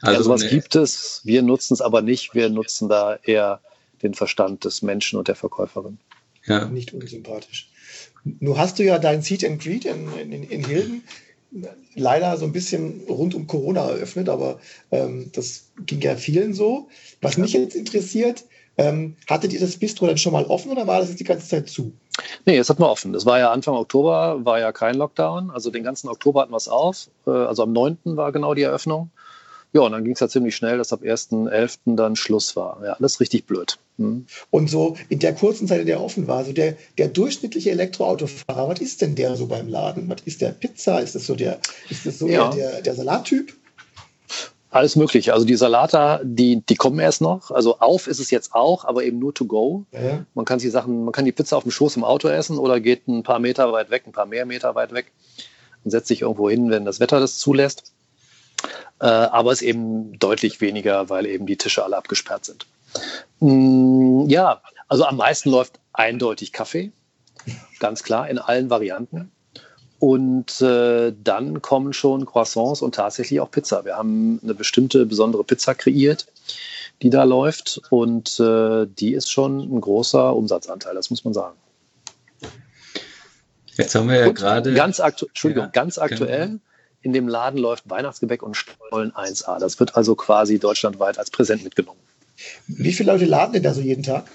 [0.00, 1.22] also ja, sowas ne, gibt es.
[1.24, 2.34] Wir nutzen es aber nicht.
[2.34, 3.60] Wir nutzen da eher
[4.02, 5.98] den Verstand des Menschen und der Verkäuferin.
[6.44, 6.66] Ja.
[6.66, 7.70] Nicht unsympathisch.
[8.24, 11.04] Nun hast du ja dein Seat and Greet in, in, in Hilden
[11.94, 14.58] leider so ein bisschen rund um Corona eröffnet, aber
[14.90, 16.88] ähm, das ging ja vielen so.
[17.20, 18.44] Was mich jetzt interessiert,
[18.76, 21.48] ähm, hattet ihr das Bistro dann schon mal offen oder war das jetzt die ganze
[21.48, 21.92] Zeit zu?
[22.46, 23.12] Nee, es hat nur offen.
[23.12, 25.50] Das war ja Anfang Oktober, war ja kein Lockdown.
[25.50, 27.08] Also den ganzen Oktober hatten wir es auf.
[27.26, 27.98] Äh, also am 9.
[28.04, 29.10] war genau die Eröffnung.
[29.72, 31.96] Ja, und dann ging es ja ziemlich schnell, dass ab 1.11.
[31.96, 32.80] dann Schluss war.
[32.84, 33.78] Ja, alles richtig blöd.
[33.98, 34.26] Hm.
[34.50, 38.68] Und so in der kurzen Zeit, in der offen war, so der, der durchschnittliche Elektroautofahrer,
[38.68, 40.08] was ist denn der so beim Laden?
[40.08, 41.00] Was ist der Pizza?
[41.00, 41.58] Ist das so der,
[41.90, 42.50] ist das so ja.
[42.50, 43.52] der, der Salattyp?
[44.70, 45.32] Alles mögliche.
[45.32, 47.50] Also die Salata, die, die kommen erst noch.
[47.50, 49.84] Also auf ist es jetzt auch, aber eben nur to go.
[49.92, 50.24] Ja.
[50.34, 52.78] Man kann die Sachen, man kann die Pizza auf dem Schoß im Auto essen oder
[52.78, 55.10] geht ein paar Meter weit weg, ein paar mehr Meter weit weg
[55.84, 57.92] und setzt sich irgendwo hin, wenn das Wetter das zulässt.
[59.00, 62.66] Äh, aber es ist eben deutlich weniger, weil eben die Tische alle abgesperrt sind.
[63.40, 66.92] Mm, ja, also am meisten läuft eindeutig Kaffee.
[67.78, 69.30] Ganz klar, in allen Varianten.
[70.00, 73.84] Und äh, dann kommen schon Croissants und tatsächlich auch Pizza.
[73.84, 76.26] Wir haben eine bestimmte besondere Pizza kreiert,
[77.02, 77.80] die da läuft.
[77.90, 81.56] Und äh, die ist schon ein großer Umsatzanteil, das muss man sagen.
[83.76, 84.72] Jetzt haben wir ja gerade.
[84.74, 86.60] Ganz, aktu Entschuldigung, ja, ganz aktuell.
[87.02, 89.58] In dem Laden läuft Weihnachtsgebäck und Stollen 1A.
[89.58, 92.00] Das wird also quasi deutschlandweit als Präsent mitgenommen.
[92.66, 94.26] Wie viele Leute laden denn da so jeden Tag?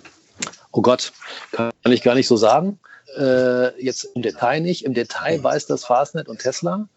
[0.71, 1.11] Oh Gott,
[1.51, 2.79] kann ich gar nicht so sagen.
[3.17, 4.85] Äh, jetzt im Detail nicht.
[4.85, 6.87] Im Detail weiß das Fastnet und Tesla.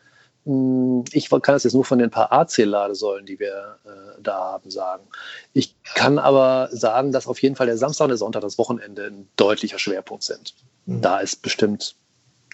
[0.46, 4.70] Hm, ich kann das jetzt nur von den paar AC-Ladesäulen, die wir äh, da haben,
[4.70, 5.04] sagen.
[5.52, 9.06] Ich kann aber sagen, dass auf jeden Fall der Samstag und der Sonntag, das Wochenende,
[9.06, 10.54] ein deutlicher Schwerpunkt sind.
[10.86, 11.02] Mhm.
[11.02, 11.96] Da ist bestimmt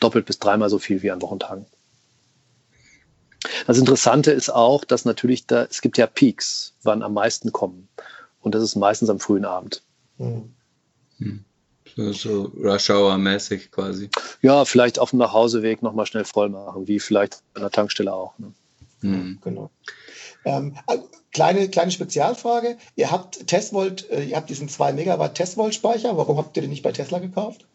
[0.00, 1.66] doppelt bis dreimal so viel wie an Wochentagen.
[3.66, 7.88] Das Interessante ist auch, dass natürlich da, es gibt ja Peaks, wann am meisten kommen.
[8.40, 9.82] Und das ist meistens am frühen Abend.
[10.18, 10.54] Mhm.
[11.18, 11.44] Hm.
[11.94, 14.08] So, so Rush Hour-mäßig quasi.
[14.40, 18.38] Ja, vielleicht auf dem Nachhauseweg nochmal schnell voll machen, wie vielleicht an der Tankstelle auch.
[18.38, 18.52] Ne?
[19.02, 19.38] Mhm.
[19.42, 19.70] Genau.
[20.44, 20.98] Ähm, äh,
[21.32, 22.78] kleine, kleine Spezialfrage.
[22.96, 26.16] Ihr habt Testvolt, äh, ihr habt diesen 2 Megawatt Testvolt-Speicher.
[26.16, 27.66] Warum habt ihr den nicht bei Tesla gekauft?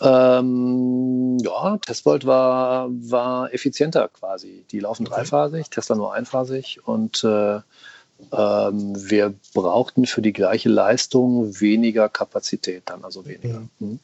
[0.00, 4.64] Ähm, ja, Testvolt war, war effizienter quasi.
[4.70, 5.16] Die laufen okay.
[5.16, 7.60] dreiphasig, Tesla nur einphasig und äh,
[8.32, 13.62] ähm, wir brauchten für die gleiche Leistung weniger Kapazität dann, also weniger.
[13.78, 13.98] Mhm.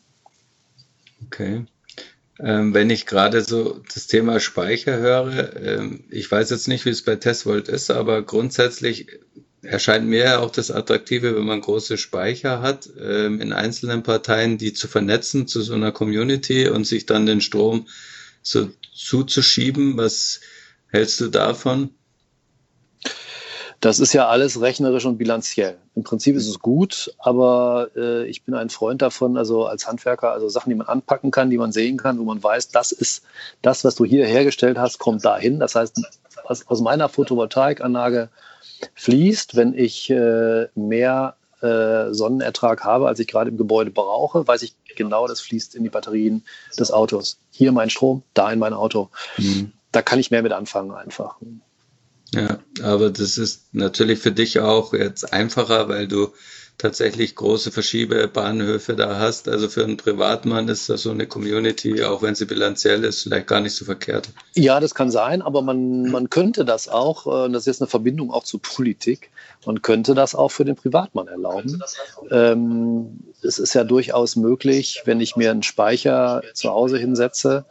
[1.26, 1.66] Okay.
[2.38, 6.90] Ähm, wenn ich gerade so das Thema Speicher höre, ähm, ich weiß jetzt nicht, wie
[6.90, 9.08] es bei Testvolt ist, aber grundsätzlich
[9.62, 14.72] erscheint mir auch das Attraktive, wenn man große Speicher hat, ähm, in einzelnen Parteien, die
[14.72, 17.86] zu vernetzen zu so einer Community und sich dann den Strom
[18.42, 19.96] so zuzuschieben.
[19.96, 20.40] Was
[20.88, 21.90] hältst du davon?
[23.80, 25.78] Das ist ja alles rechnerisch und bilanziell.
[25.94, 30.32] Im Prinzip ist es gut, aber äh, ich bin ein Freund davon, also als Handwerker,
[30.32, 33.22] also Sachen, die man anpacken kann, die man sehen kann, wo man weiß, das ist
[33.62, 35.60] das, was du hier hergestellt hast, kommt dahin.
[35.60, 35.98] Das heißt,
[36.44, 38.28] aus, aus meiner Photovoltaikanlage
[38.94, 44.62] fließt, wenn ich äh, mehr äh, Sonnenertrag habe, als ich gerade im Gebäude brauche, weiß
[44.62, 46.44] ich genau, das fließt in die Batterien
[46.78, 47.38] des Autos.
[47.50, 49.10] Hier mein Strom, da in mein Auto.
[49.36, 49.72] Mhm.
[49.92, 51.36] Da kann ich mehr mit anfangen einfach.
[52.32, 56.32] Ja, aber das ist natürlich für dich auch jetzt einfacher, weil du
[56.80, 59.48] tatsächlich große Verschiebebahnhöfe da hast.
[59.48, 63.46] Also für einen Privatmann ist das so eine Community, auch wenn sie bilanziell ist, vielleicht
[63.46, 64.30] gar nicht so verkehrt.
[64.54, 67.88] Ja, das kann sein, aber man, man könnte das auch, äh, das ist jetzt eine
[67.88, 69.30] Verbindung auch zur Politik,
[69.66, 71.82] man könnte das auch für den Privatmann erlauben.
[72.30, 77.64] Ähm, es ist ja durchaus möglich, wenn ich mir einen Speicher zu Hause hinsetze,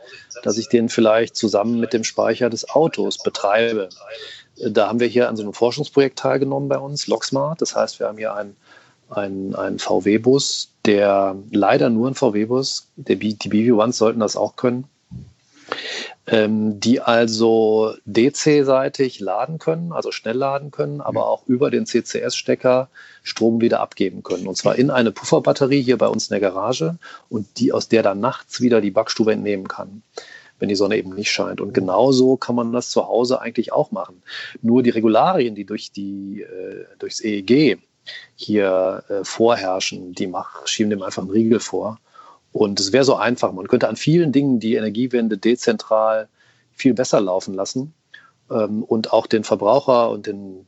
[0.44, 3.90] dass ich den vielleicht zusammen mit dem Speicher des Autos betreibe.
[4.62, 7.62] Da haben wir hier an so einem Forschungsprojekt teilgenommen bei uns, Locksmart.
[7.62, 8.56] Das heißt, wir haben hier einen,
[9.10, 14.86] einen, einen VW-Bus, der leider nur ein VW-Bus, die BV-Ones sollten das auch können,
[16.28, 22.90] ähm, die also DC-seitig laden können, also schnell laden können, aber auch über den CCS-Stecker
[23.24, 24.48] Strom wieder abgeben können.
[24.48, 26.98] Und zwar in eine Pufferbatterie hier bei uns in der Garage
[27.30, 30.04] und die aus der dann nachts wieder die Backstube entnehmen kann
[30.60, 31.62] wenn die Sonne eben nicht scheint.
[31.62, 34.22] Und genauso kann man das zu Hause eigentlich auch machen.
[34.62, 37.80] Nur die Regularien, die durch die, äh, durchs EEG
[38.36, 42.00] hier äh, vorherrschen, die mach, schieben dem einfach einen Riegel vor.
[42.52, 43.52] Und es wäre so einfach.
[43.52, 46.30] Man könnte an vielen Dingen die Energiewende dezentral
[46.72, 47.94] viel besser laufen lassen
[48.50, 50.66] ähm, und auch den Verbraucher und den,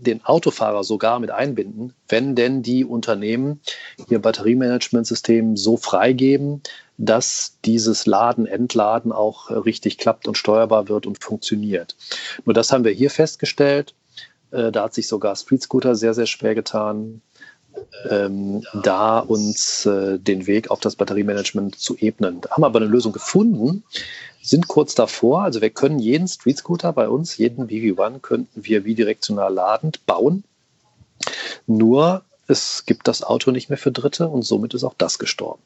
[0.00, 3.60] den Autofahrer sogar mit einbinden, wenn denn die Unternehmen
[4.08, 6.62] ihr Batteriemanagementsystem so freigeben,
[6.98, 11.96] dass dieses Laden, Entladen auch äh, richtig klappt und steuerbar wird und funktioniert.
[12.44, 13.94] Nur das haben wir hier festgestellt.
[14.50, 17.22] Äh, da hat sich sogar Street Scooter sehr, sehr schwer getan,
[18.08, 22.40] ähm, da uns äh, den Weg auf das Batteriemanagement zu ebnen.
[22.40, 23.84] Da haben wir aber eine Lösung gefunden,
[24.42, 25.42] sind kurz davor.
[25.42, 30.44] Also wir können jeden Street Scooter bei uns, jeden BV1 könnten wir bidirektional ladend bauen.
[31.66, 35.62] Nur es gibt das Auto nicht mehr für Dritte und somit ist auch das gestorben.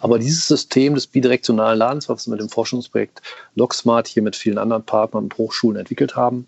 [0.00, 3.22] Aber dieses System des bidirektionalen Ladens, was wir mit dem Forschungsprojekt
[3.54, 6.46] LogSmart hier mit vielen anderen Partnern und Hochschulen entwickelt haben,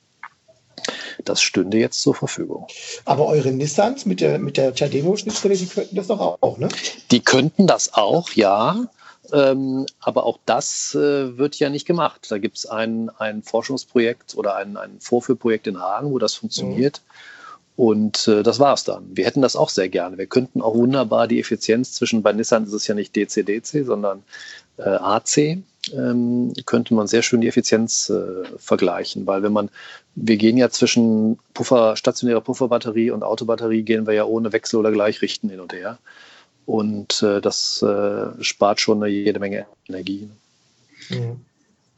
[1.25, 2.67] Das stünde jetzt zur Verfügung.
[3.05, 6.69] Aber eure Nissans mit der, mit der Chademo-Schnittstelle, die könnten das doch auch, ne?
[7.11, 8.87] Die könnten das auch, ja.
[9.33, 12.27] Ähm, aber auch das äh, wird ja nicht gemacht.
[12.29, 17.03] Da gibt es ein, ein Forschungsprojekt oder ein, ein Vorführprojekt in Hagen, wo das funktioniert.
[17.05, 17.13] Mhm.
[17.77, 19.05] Und äh, das war's dann.
[19.15, 20.17] Wir hätten das auch sehr gerne.
[20.17, 24.23] Wir könnten auch wunderbar die Effizienz zwischen, bei Nissan ist es ja nicht DC-DC, sondern
[24.79, 25.59] äh, AC,
[25.93, 29.71] ähm, könnte man sehr schön die Effizienz äh, vergleichen, weil wenn man,
[30.15, 34.93] wir gehen ja zwischen Puffer, stationärer Pufferbatterie und Autobatterie, gehen wir ja ohne Wechsel oder
[34.93, 35.99] Gleichrichten hin und her.
[36.65, 40.29] Und äh, das äh, spart schon eine jede Menge Energie.
[41.11, 41.41] Mhm.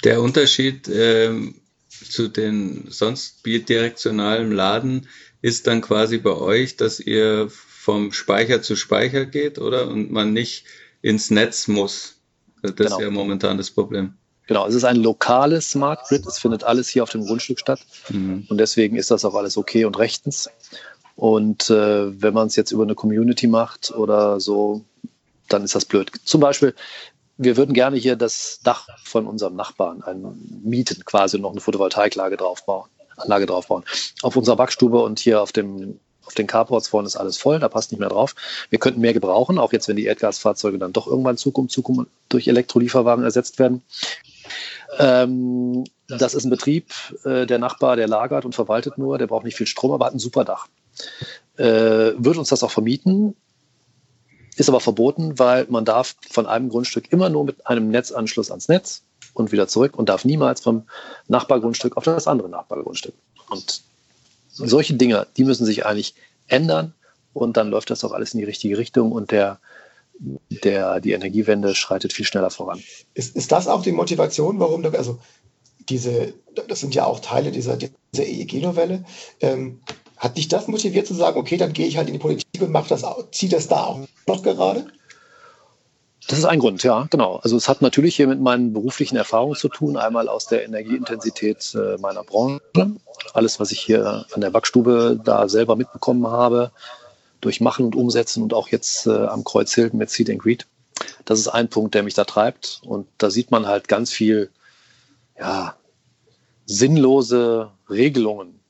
[0.05, 1.55] Der Unterschied ähm,
[1.89, 5.09] zu den sonst bidirektionalen Laden
[5.41, 9.89] ist dann quasi bei euch, dass ihr vom Speicher zu Speicher geht, oder?
[9.89, 10.65] Und man nicht
[11.01, 12.18] ins Netz muss.
[12.63, 12.97] Das genau.
[12.97, 14.15] ist ja momentan das Problem.
[14.47, 16.27] Genau, es ist ein lokales Smart Grid.
[16.27, 17.81] Es findet alles hier auf dem Grundstück statt.
[18.09, 18.47] Mhm.
[18.49, 20.49] Und deswegen ist das auch alles okay und rechtens.
[21.17, 24.85] Und äh, wenn man es jetzt über eine Community macht oder so,
[25.49, 26.11] dann ist das blöd.
[26.25, 26.75] Zum Beispiel,
[27.37, 32.37] wir würden gerne hier das Dach von unserem Nachbarn ein, mieten, quasi noch eine Photovoltaiklage
[32.37, 32.89] draufbauen.
[33.17, 33.85] Anlage draufbauen.
[34.23, 37.69] Auf unserer Backstube und hier auf dem auf den Carports vorne ist alles voll, da
[37.69, 38.35] passt nicht mehr drauf.
[38.69, 41.91] Wir könnten mehr gebrauchen, auch jetzt, wenn die Erdgasfahrzeuge dann doch irgendwann Zug um Zug
[42.29, 43.83] durch Elektrolieferwagen ersetzt werden.
[44.99, 46.93] Ähm, das ist ein Betrieb,
[47.25, 50.15] äh, der Nachbar, der lagert und verwaltet nur, der braucht nicht viel Strom, aber hat
[50.15, 50.69] ein super Dach.
[51.57, 53.35] Äh, wird uns das auch vermieten,
[54.57, 58.69] ist aber verboten, weil man darf von einem Grundstück immer nur mit einem Netzanschluss ans
[58.69, 60.85] Netz und wieder zurück und darf niemals vom
[61.27, 63.15] Nachbargrundstück auf das andere Nachbargrundstück.
[63.49, 63.83] Und
[64.67, 66.15] solche Dinge, die müssen sich eigentlich
[66.47, 66.95] ändern
[67.33, 69.61] und dann läuft das auch alles in die richtige Richtung und der,
[70.65, 72.83] der, die Energiewende schreitet viel schneller voran.
[73.15, 75.19] Ist, ist das auch die Motivation, warum, also
[75.89, 76.35] diese,
[76.69, 79.05] das sind ja auch Teile dieser, dieser EEG-Novelle,
[79.41, 79.81] ähm,
[80.17, 82.73] hat dich das motiviert zu sagen, okay, dann gehe ich halt in die Politik und
[82.73, 84.87] mache das, ziehe das da auch noch gerade?
[86.29, 87.37] Das ist ein Grund, ja, genau.
[87.37, 89.97] Also es hat natürlich hier mit meinen beruflichen Erfahrungen zu tun.
[89.97, 92.61] Einmal aus der Energieintensität äh, meiner Branche.
[93.33, 96.71] Alles, was ich hier an der Backstube da selber mitbekommen habe,
[97.41, 100.67] durch Machen und Umsetzen und auch jetzt äh, am Kreuz Hilden mit Seed and Greed.
[101.25, 102.83] Das ist ein Punkt, der mich da treibt.
[102.85, 104.51] Und da sieht man halt ganz viel,
[105.41, 105.77] ja,
[106.67, 108.61] sinnlose Regelungen.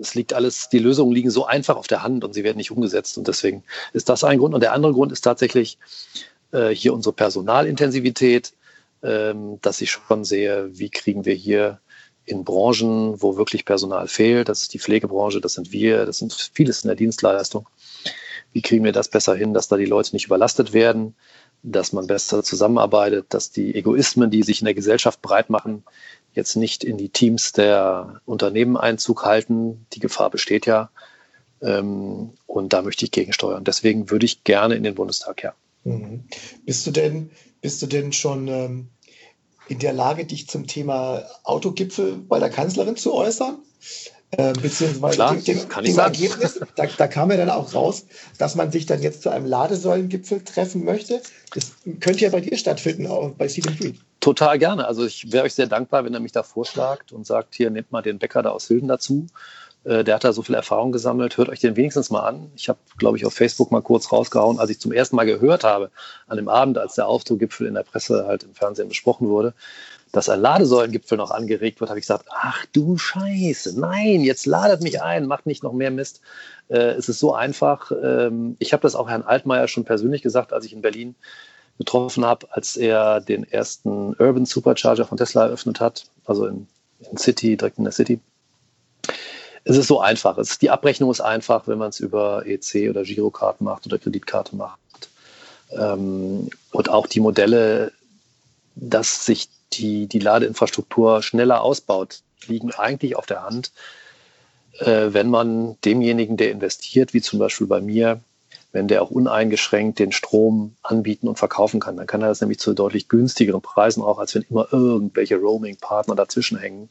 [0.00, 2.70] Es liegt alles, die Lösungen liegen so einfach auf der Hand und sie werden nicht
[2.70, 3.18] umgesetzt.
[3.18, 4.54] Und deswegen ist das ein Grund.
[4.54, 5.76] Und der andere Grund ist tatsächlich,
[6.52, 8.52] äh, hier unsere Personalintensivität,
[9.02, 11.80] ähm, dass ich schon sehe, wie kriegen wir hier
[12.24, 16.32] in Branchen, wo wirklich Personal fehlt, das ist die Pflegebranche, das sind wir, das sind
[16.52, 17.68] vieles in der Dienstleistung.
[18.52, 21.14] Wie kriegen wir das besser hin, dass da die Leute nicht überlastet werden,
[21.62, 25.84] dass man besser zusammenarbeitet, dass die Egoismen, die sich in der Gesellschaft breit machen,
[26.32, 29.86] jetzt nicht in die Teams der Unternehmen Einzug halten.
[29.92, 30.90] Die Gefahr besteht ja.
[31.60, 33.64] Ähm, und da möchte ich gegensteuern.
[33.64, 35.54] Deswegen würde ich gerne in den Bundestag, ja.
[35.88, 36.24] Mhm.
[36.64, 38.88] Bist du denn, bist du denn schon ähm,
[39.68, 43.58] in der Lage, dich zum Thema Autogipfel bei der Kanzlerin zu äußern?
[44.30, 48.04] Äh, beziehungsweise Klar, dem, kann dem Ergebnis, da, da, kam ja dann auch raus,
[48.36, 51.22] dass man sich dann jetzt zu einem Ladesäulengipfel treffen möchte.
[51.54, 53.98] Das könnte ja bei dir stattfinden, auch bei Green.
[54.20, 54.86] Total gerne.
[54.86, 57.90] Also ich wäre euch sehr dankbar, wenn er mich da vorschlagt und sagt, hier nehmt
[57.90, 59.28] mal den Bäcker da aus Hilden dazu.
[59.88, 61.38] Äh, der hat da so viel Erfahrung gesammelt.
[61.38, 62.50] Hört euch den wenigstens mal an.
[62.54, 65.64] Ich habe, glaube ich, auf Facebook mal kurz rausgehauen, als ich zum ersten Mal gehört
[65.64, 65.90] habe,
[66.26, 69.54] an dem Abend, als der Aufzugipfel in der Presse halt im Fernsehen besprochen wurde,
[70.12, 74.82] dass ein Ladesäulengipfel noch angeregt wird, habe ich gesagt, ach du Scheiße, nein, jetzt ladet
[74.82, 76.20] mich ein, macht nicht noch mehr Mist.
[76.68, 77.90] Äh, es ist so einfach.
[78.02, 81.14] Ähm, ich habe das auch Herrn Altmaier schon persönlich gesagt, als ich in Berlin
[81.78, 86.66] getroffen habe, als er den ersten Urban Supercharger von Tesla eröffnet hat, also in,
[87.10, 88.20] in City, direkt in der City
[89.64, 90.38] es ist so einfach.
[90.38, 94.56] Es, die Abrechnung ist einfach, wenn man es über EC oder Girocard macht oder Kreditkarte
[94.56, 94.78] macht.
[95.70, 97.92] Ähm, und auch die Modelle,
[98.74, 103.72] dass sich die, die Ladeinfrastruktur schneller ausbaut, liegen eigentlich auf der Hand,
[104.78, 108.20] äh, wenn man demjenigen, der investiert, wie zum Beispiel bei mir,
[108.72, 112.58] wenn der auch uneingeschränkt den Strom anbieten und verkaufen kann, dann kann er das nämlich
[112.58, 116.90] zu deutlich günstigeren Preisen auch, als wenn immer irgendwelche Roaming-Partner dazwischen hängen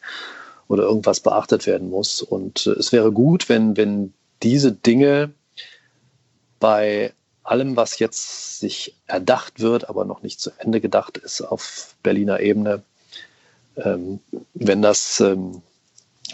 [0.68, 2.22] oder irgendwas beachtet werden muss.
[2.22, 5.32] Und äh, es wäre gut, wenn, wenn diese Dinge
[6.60, 11.96] bei allem, was jetzt sich erdacht wird, aber noch nicht zu Ende gedacht ist auf
[12.04, 12.84] Berliner Ebene,
[13.78, 14.20] ähm,
[14.54, 15.62] wenn das ähm,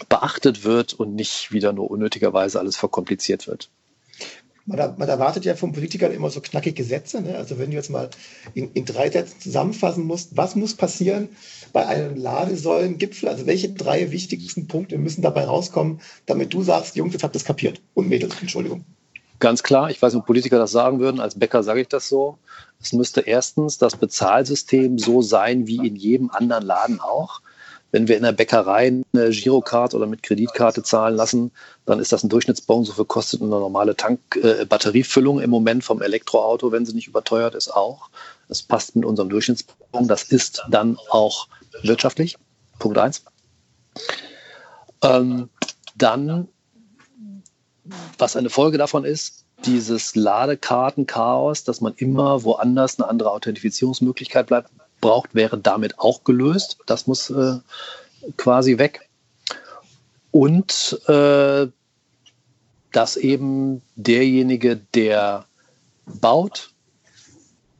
[0.08, 3.68] beachtet wird und nicht wieder nur unnötigerweise alles verkompliziert wird.
[4.66, 7.20] Man, man, erwartet ja von Politikern immer so knackige Gesetze.
[7.20, 7.36] Ne?
[7.36, 8.08] Also wenn du jetzt mal
[8.54, 11.28] in, in, drei Sätzen zusammenfassen musst, was muss passieren
[11.72, 13.28] bei einem Ladesäulengipfel?
[13.28, 17.40] Also welche drei wichtigsten Punkte müssen dabei rauskommen, damit du sagst, Jungs, jetzt habt ihr
[17.40, 17.80] es kapiert.
[17.94, 18.84] Und Mädels, Entschuldigung.
[19.40, 22.08] Ganz klar, ich weiß nicht, ob Politiker das sagen würden, als Bäcker sage ich das
[22.08, 22.38] so.
[22.80, 27.42] Es müsste erstens das Bezahlsystem so sein wie in jedem anderen Laden auch.
[27.94, 31.52] Wenn wir in der Bäckerei eine Girocard oder mit Kreditkarte zahlen lassen,
[31.86, 35.84] dann ist das ein Durchschnittsbon, so viel kostet eine normale Tank äh, Batteriefüllung im Moment
[35.84, 38.10] vom Elektroauto, wenn sie nicht überteuert ist, auch.
[38.48, 40.08] Das passt mit unserem Durchschnittsbon.
[40.08, 41.46] Das ist dann auch
[41.82, 42.36] wirtschaftlich.
[42.80, 43.22] Punkt eins.
[45.00, 45.48] Ähm,
[45.94, 46.48] dann,
[48.18, 54.72] was eine Folge davon ist, dieses Ladekartenchaos, dass man immer woanders eine andere Authentifizierungsmöglichkeit bleibt,
[55.04, 56.78] braucht, wäre damit auch gelöst.
[56.86, 57.58] Das muss äh,
[58.38, 59.06] quasi weg.
[60.30, 61.66] Und äh,
[62.90, 65.44] dass eben derjenige, der
[66.06, 66.70] baut,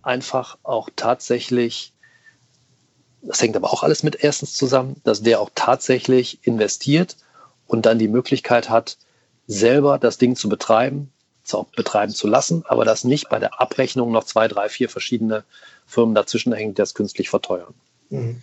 [0.02, 1.94] einfach auch tatsächlich,
[3.22, 7.16] das hängt aber auch alles mit erstens zusammen, dass der auch tatsächlich investiert
[7.66, 8.98] und dann die Möglichkeit hat,
[9.46, 11.10] selber das Ding zu betreiben,
[11.44, 15.44] zu betreiben zu lassen, aber dass nicht bei der Abrechnung noch zwei, drei, vier verschiedene
[15.86, 17.74] Firmen dazwischen hängen, die das künstlich verteuern.
[18.10, 18.42] Mhm.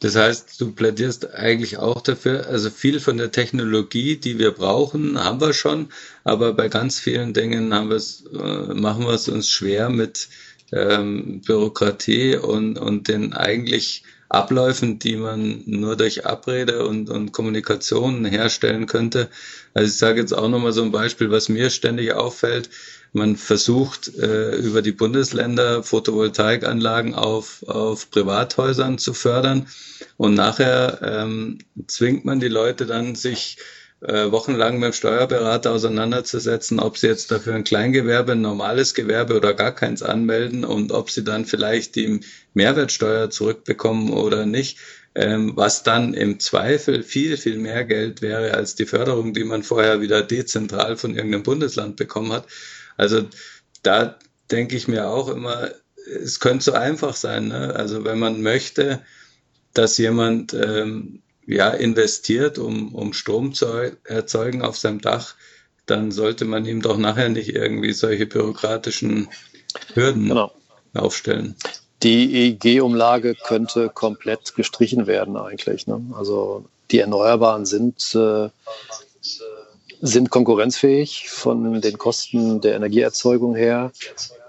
[0.00, 5.22] Das heißt, du plädierst eigentlich auch dafür, also viel von der Technologie, die wir brauchen,
[5.22, 5.90] haben wir schon,
[6.24, 10.28] aber bei ganz vielen Dingen haben wir es, äh, machen wir es uns schwer mit
[10.72, 14.02] ähm, Bürokratie und, und den eigentlich
[14.32, 19.28] Abläufen, die man nur durch Abrede und, und Kommunikation herstellen könnte.
[19.74, 22.70] Also ich sage jetzt auch nochmal so ein Beispiel, was mir ständig auffällt.
[23.12, 29.66] Man versucht äh, über die Bundesländer Photovoltaikanlagen auf, auf Privathäusern zu fördern
[30.16, 33.58] und nachher ähm, zwingt man die Leute dann, sich
[34.02, 39.36] äh, wochenlang mit dem Steuerberater auseinanderzusetzen, ob sie jetzt dafür ein Kleingewerbe, ein normales Gewerbe
[39.36, 42.20] oder gar keins anmelden und ob sie dann vielleicht die
[42.54, 44.78] Mehrwertsteuer zurückbekommen oder nicht,
[45.14, 49.62] ähm, was dann im Zweifel viel, viel mehr Geld wäre als die Förderung, die man
[49.62, 52.46] vorher wieder dezentral von irgendeinem Bundesland bekommen hat.
[52.96, 53.28] Also
[53.82, 54.18] da
[54.50, 55.70] denke ich mir auch immer,
[56.06, 57.48] es könnte so einfach sein.
[57.48, 57.74] Ne?
[57.76, 59.00] Also wenn man möchte,
[59.74, 63.66] dass jemand ähm, ja, investiert, um, um Strom zu
[64.04, 65.34] erzeugen auf seinem Dach,
[65.86, 69.28] dann sollte man ihm doch nachher nicht irgendwie solche bürokratischen
[69.94, 70.52] Hürden genau.
[70.94, 71.56] aufstellen.
[72.02, 75.86] Die EEG-Umlage könnte komplett gestrichen werden eigentlich.
[75.86, 76.00] Ne?
[76.16, 78.48] Also die Erneuerbaren sind, äh,
[80.00, 83.92] sind konkurrenzfähig von den Kosten der Energieerzeugung her.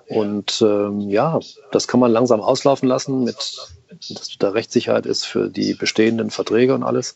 [0.07, 1.39] Und ähm, ja,
[1.71, 3.57] das kann man langsam auslaufen lassen mit
[4.09, 7.15] dass da Rechtssicherheit ist für die bestehenden Verträge und alles.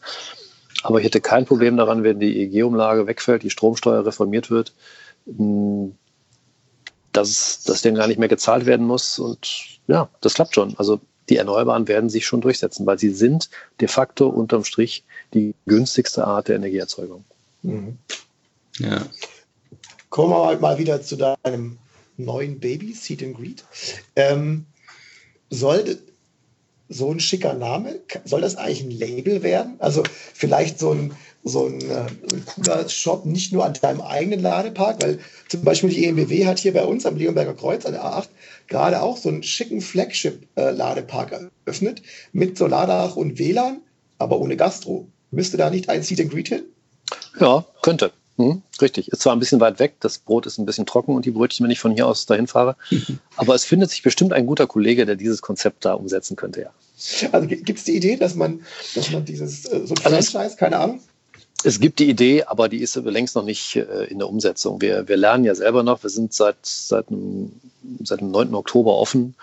[0.84, 4.74] Aber ich hätte kein Problem daran, wenn die EEG-Umlage wegfällt, die Stromsteuer reformiert wird,
[5.26, 5.96] hm,
[7.12, 9.18] dass das denn gar nicht mehr gezahlt werden muss.
[9.18, 10.76] Und ja, das klappt schon.
[10.78, 11.00] Also
[11.30, 13.50] die Erneuerbaren werden sich schon durchsetzen, weil sie sind
[13.82, 15.04] de facto unterm Strich
[15.34, 17.26] die günstigste Art der Energieerzeugung.
[17.64, 17.98] Mhm.
[18.80, 19.06] Ja.
[20.10, 21.80] Kommen wir mal wieder zu deinem
[22.18, 23.64] neuen Baby, Seed and Greed.
[24.16, 24.66] Ähm,
[25.50, 25.98] soll
[26.90, 29.76] so ein schicker Name, soll das eigentlich ein Label werden?
[29.80, 31.14] Also vielleicht so ein,
[31.44, 35.20] so ein, äh, ein cooler Shop nicht nur an deinem eigenen Ladepark, weil
[35.50, 38.30] zum Beispiel die EMBW hat hier bei uns am Leonberger Kreuz an der A8
[38.68, 43.82] gerade auch so einen schicken Flagship-Ladepark eröffnet mit Solardach und WLAN,
[44.18, 45.08] aber ohne Gastro.
[45.32, 46.64] Müsste da nicht ein Seat and Greet hin?
[47.40, 48.12] Ja, könnte.
[48.38, 49.12] Hm, richtig.
[49.12, 51.64] Ist zwar ein bisschen weit weg, das Brot ist ein bisschen trocken und die Brötchen,
[51.64, 52.76] wenn ich von hier aus dahin fahre.
[53.36, 56.70] Aber es findet sich bestimmt ein guter Kollege, der dieses Konzept da umsetzen könnte, ja.
[57.32, 58.62] Also gibt es die Idee, dass man,
[58.96, 61.00] dass man dieses, äh, so ein also Franchise, keine Ahnung?
[61.64, 64.82] Es gibt die Idee, aber die ist längst noch nicht äh, in der Umsetzung.
[64.82, 67.52] Wir, wir lernen ja selber noch, wir sind seit, seit, dem,
[68.04, 68.54] seit dem 9.
[68.54, 69.36] Oktober offen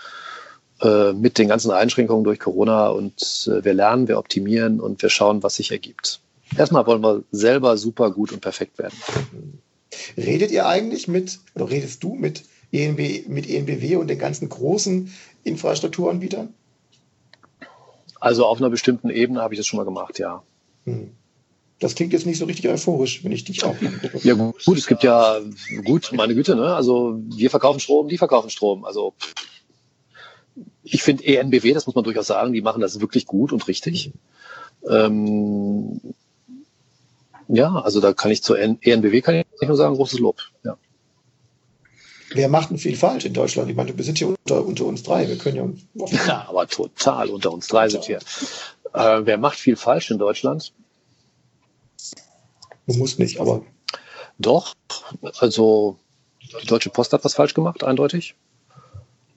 [0.80, 5.42] äh, mit den ganzen Einschränkungen durch Corona und wir lernen, wir optimieren und wir schauen,
[5.42, 6.20] was sich ergibt.
[6.57, 8.96] Erstmal wollen wir selber super gut und perfekt werden.
[10.16, 15.12] Redet ihr eigentlich mit, oder redest du mit, ENB, mit ENBW und den ganzen großen
[15.44, 16.52] Infrastrukturanbietern?
[18.20, 20.42] Also auf einer bestimmten Ebene habe ich das schon mal gemacht, ja.
[20.84, 21.11] Hm.
[21.80, 23.74] Das klingt jetzt nicht so richtig euphorisch, wenn ich dich auch.
[24.22, 25.40] Ja gut, es gibt ja
[25.84, 26.74] gut, meine Güte, ne?
[26.74, 28.84] Also wir verkaufen Strom, die verkaufen Strom.
[28.84, 29.12] Also
[30.82, 34.12] ich finde ENBW, das muss man durchaus sagen, die machen das wirklich gut und richtig.
[34.88, 36.00] Ähm,
[37.49, 40.40] ja, also da kann ich zur ENBW kann ich nur sagen, großes Lob.
[40.64, 40.76] Ja.
[42.32, 43.70] Wer macht denn viel falsch in Deutschland?
[43.70, 45.28] Ich meine, wir sind hier unter, unter uns drei.
[45.28, 46.07] Wir können ja.
[46.26, 48.18] Ja, aber total unter uns drei sind wir.
[48.92, 50.72] Äh, wer macht viel falsch in Deutschland?
[52.86, 53.62] Du musst nicht, aber.
[54.38, 54.74] Doch,
[55.38, 55.99] also
[56.40, 58.34] die Deutsche Post hat was falsch gemacht, eindeutig.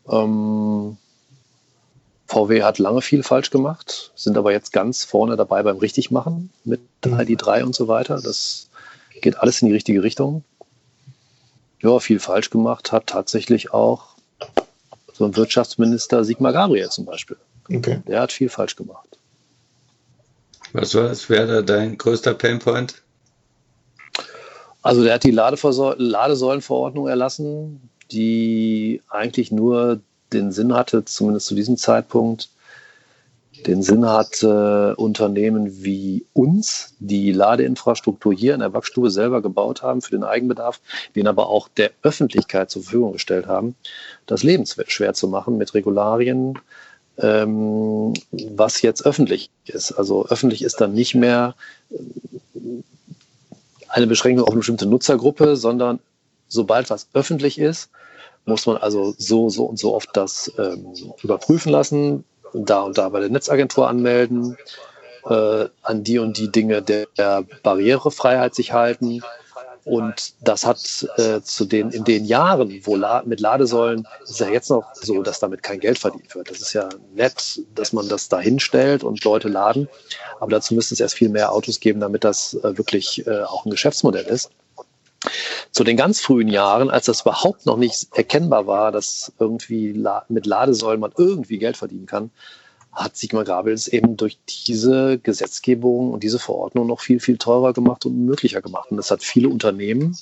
[0.10, 0.97] Ähm,
[2.28, 6.82] VW hat lange viel falsch gemacht, sind aber jetzt ganz vorne dabei beim Richtigmachen mit
[7.05, 7.13] mhm.
[7.13, 8.19] ID3 und so weiter.
[8.21, 8.69] Das
[9.21, 10.43] geht alles in die richtige Richtung.
[11.82, 14.15] Ja, viel falsch gemacht hat tatsächlich auch
[15.13, 17.38] so ein Wirtschaftsminister Sigmar Gabriel zum Beispiel.
[17.69, 18.01] Okay.
[18.07, 19.17] Der hat viel falsch gemacht.
[20.73, 21.30] Was war das?
[21.30, 23.01] Wäre da dein größter Painpoint?
[24.82, 30.01] Also der hat die Ladesäulenverordnung erlassen, die eigentlich nur
[30.34, 32.49] den Sinn hatte, zumindest zu diesem Zeitpunkt,
[33.65, 40.01] den Sinn hatte, Unternehmen wie uns, die Ladeinfrastruktur hier in der Backstube selber gebaut haben
[40.01, 40.80] für den Eigenbedarf,
[41.15, 43.75] den aber auch der Öffentlichkeit zur Verfügung gestellt haben,
[44.25, 46.59] das Leben schwer zu machen mit Regularien,
[47.17, 49.91] ähm, was jetzt öffentlich ist.
[49.91, 51.55] Also öffentlich ist dann nicht mehr
[53.89, 55.99] eine Beschränkung auf eine bestimmte Nutzergruppe, sondern
[56.47, 57.89] sobald was öffentlich ist,
[58.48, 62.24] muss man also so, so und so oft das ähm, überprüfen lassen,
[62.54, 64.58] da und da bei der Netzagentur anmelden,
[65.30, 69.22] äh, an die und die Dinge der, Barrierefreiheit sich halten.
[69.84, 70.80] Und das hat
[71.18, 75.24] äh, zu den, in den Jahren, wo La mit Ladesäulen, ist ja jetzt noch so,
[75.24, 76.52] dass damit kein Geld verdient wird.
[76.52, 79.88] Das ist ja nett, dass man das da hinstellt und Leute laden.
[80.41, 83.66] Aber dazu müsste es erst viel mehr Autos geben, damit das äh, wirklich äh, auch
[83.66, 84.52] ein Geschäftsmodell ist.
[85.71, 89.93] Zu den ganz frühen Jahren, als das überhaupt noch nicht erkennbar war, dass irgendwie
[90.30, 92.32] mit Ladesäulen man irgendwie Geld verdienen kann,
[92.97, 98.05] hat Sigmar Gabels eben durch diese Gesetzgebung und diese Verordnung noch viel, viel teurer gemacht
[98.05, 98.89] und unmöglicher gemacht.
[98.89, 100.17] Und das hat viele Unternehmen,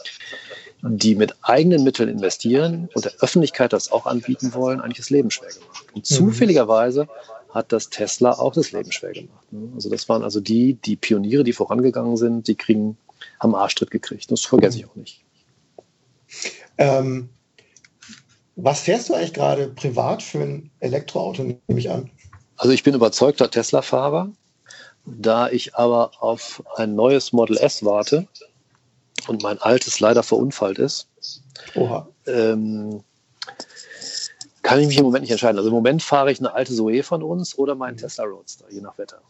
[0.81, 5.31] die mit eigenen Mitteln investieren und der Öffentlichkeit das auch anbieten wollen, eigentlich das Leben
[5.31, 5.85] schwer gemacht.
[5.93, 6.15] Und mhm.
[6.15, 7.07] zufälligerweise
[7.49, 9.45] hat das Tesla auch das Leben schwer gemacht.
[9.75, 12.97] Also das waren also die, die Pioniere, die vorangegangen sind, die kriegen
[13.39, 14.31] haben Arschtritt gekriegt.
[14.31, 15.23] Das vergesse ich auch nicht.
[16.77, 17.29] Ähm,
[18.55, 22.09] was fährst du eigentlich gerade privat für ein Elektroauto, nehme ich an?
[22.57, 24.31] Also ich bin überzeugter Tesla-Fahrer.
[25.05, 28.27] Da ich aber auf ein neues Model S warte
[29.27, 31.07] und mein altes leider verunfallt ist,
[32.25, 33.03] ähm,
[34.63, 35.57] kann ich mich im Moment nicht entscheiden.
[35.57, 38.81] Also im Moment fahre ich eine alte Zoe von uns oder meinen Tesla Roadster, je
[38.81, 39.21] nach Wetter.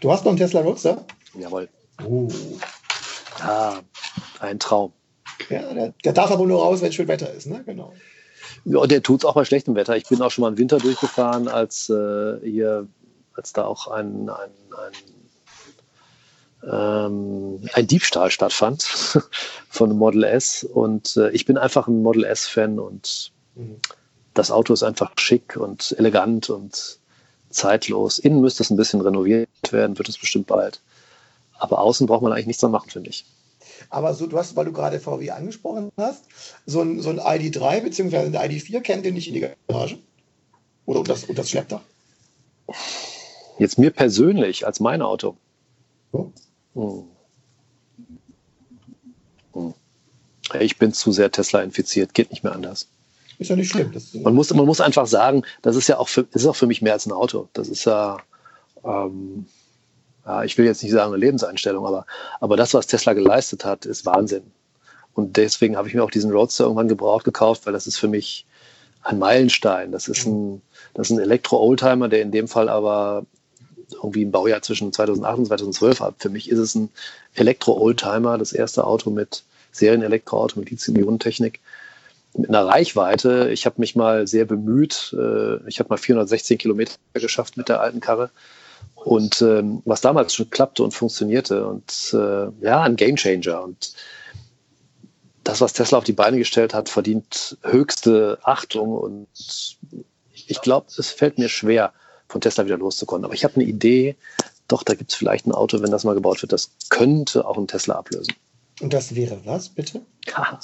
[0.00, 1.06] Du hast noch einen Tesla Roadster?
[1.38, 1.70] Jawohl.
[2.04, 2.28] Oh.
[3.38, 3.80] Ja,
[4.40, 4.92] ein Traum.
[5.50, 7.62] Ja, der, der darf aber nur raus, wenn schön Wetter ist, ne?
[7.64, 7.92] Genau.
[8.64, 9.96] Ja, der tut es auch bei schlechtem Wetter.
[9.96, 12.86] Ich bin auch schon mal im Winter durchgefahren, als äh, hier,
[13.34, 14.50] als da auch ein, ein,
[16.62, 18.82] ein, ähm, ein Diebstahl stattfand
[19.68, 20.64] von einem Model S.
[20.64, 23.76] Und äh, ich bin einfach ein Model S-Fan und mhm.
[24.34, 26.98] das Auto ist einfach schick und elegant und
[27.50, 28.18] zeitlos.
[28.18, 30.80] Innen müsste es ein bisschen renoviert werden, wird es bestimmt bald.
[31.58, 33.26] Aber außen braucht man eigentlich nichts mehr machen, finde ich.
[33.90, 36.24] Aber so, du hast, weil du gerade VW angesprochen hast,
[36.66, 38.16] so ein, so ein ID3 bzw.
[38.16, 39.98] ein ID4 kennt ihr nicht in die Garage?
[40.86, 41.80] Oder unter das, unter das Schleppdach?
[43.58, 45.36] Jetzt mir persönlich als mein Auto.
[46.12, 46.30] Oh.
[46.74, 47.04] Hm.
[49.52, 49.74] Hm.
[50.60, 52.88] Ich bin zu sehr Tesla infiziert, geht nicht mehr anders.
[53.38, 53.92] Ist ja nicht schlimm.
[54.22, 56.82] man, muss, man muss einfach sagen, das ist ja auch für, ist auch für mich
[56.82, 57.48] mehr als ein Auto.
[57.52, 58.18] Das ist ja,
[58.84, 59.46] ähm,
[60.28, 62.04] ja, ich will jetzt nicht sagen eine Lebenseinstellung, aber,
[62.38, 64.42] aber das, was Tesla geleistet hat, ist Wahnsinn.
[65.14, 68.08] Und deswegen habe ich mir auch diesen Roadster irgendwann gebraucht gekauft, weil das ist für
[68.08, 68.44] mich
[69.02, 69.90] ein Meilenstein.
[69.90, 70.60] Das ist ein,
[70.92, 73.24] das ist ein Elektro-Oldtimer, der in dem Fall aber
[73.90, 76.14] irgendwie ein Baujahr zwischen 2008 und 2012 hat.
[76.18, 76.90] Für mich ist es ein
[77.34, 81.60] Elektro-Oldtimer, das erste Auto mit Serien-Elektroauto mit Lithium-Ionen-Technik
[82.36, 83.48] mit einer Reichweite.
[83.50, 85.16] Ich habe mich mal sehr bemüht.
[85.18, 88.30] Äh, ich habe mal 416 Kilometer geschafft mit der alten Karre.
[89.04, 93.62] Und ähm, was damals schon klappte und funktionierte und äh, ja, ein Gamechanger.
[93.62, 93.94] Und
[95.44, 98.92] das, was Tesla auf die Beine gestellt hat, verdient höchste Achtung.
[98.92, 99.28] Und
[100.46, 101.92] ich glaube, es fällt mir schwer,
[102.28, 103.24] von Tesla wieder loszukommen.
[103.24, 104.16] Aber ich habe eine Idee,
[104.66, 107.56] doch, da gibt es vielleicht ein Auto, wenn das mal gebaut wird, das könnte auch
[107.56, 108.34] einen Tesla ablösen.
[108.80, 110.02] Und das wäre was, bitte?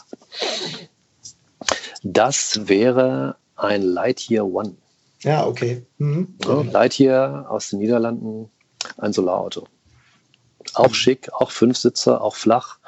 [2.06, 4.76] Das wäre ein Lightyear One.
[5.24, 5.82] Ja, okay.
[5.98, 6.34] Mhm.
[6.44, 8.50] Ja, Lightyear aus den Niederlanden,
[8.98, 9.66] ein Solarauto.
[10.74, 10.94] Auch mhm.
[10.94, 12.78] schick, auch fünf Sitzer, auch flach,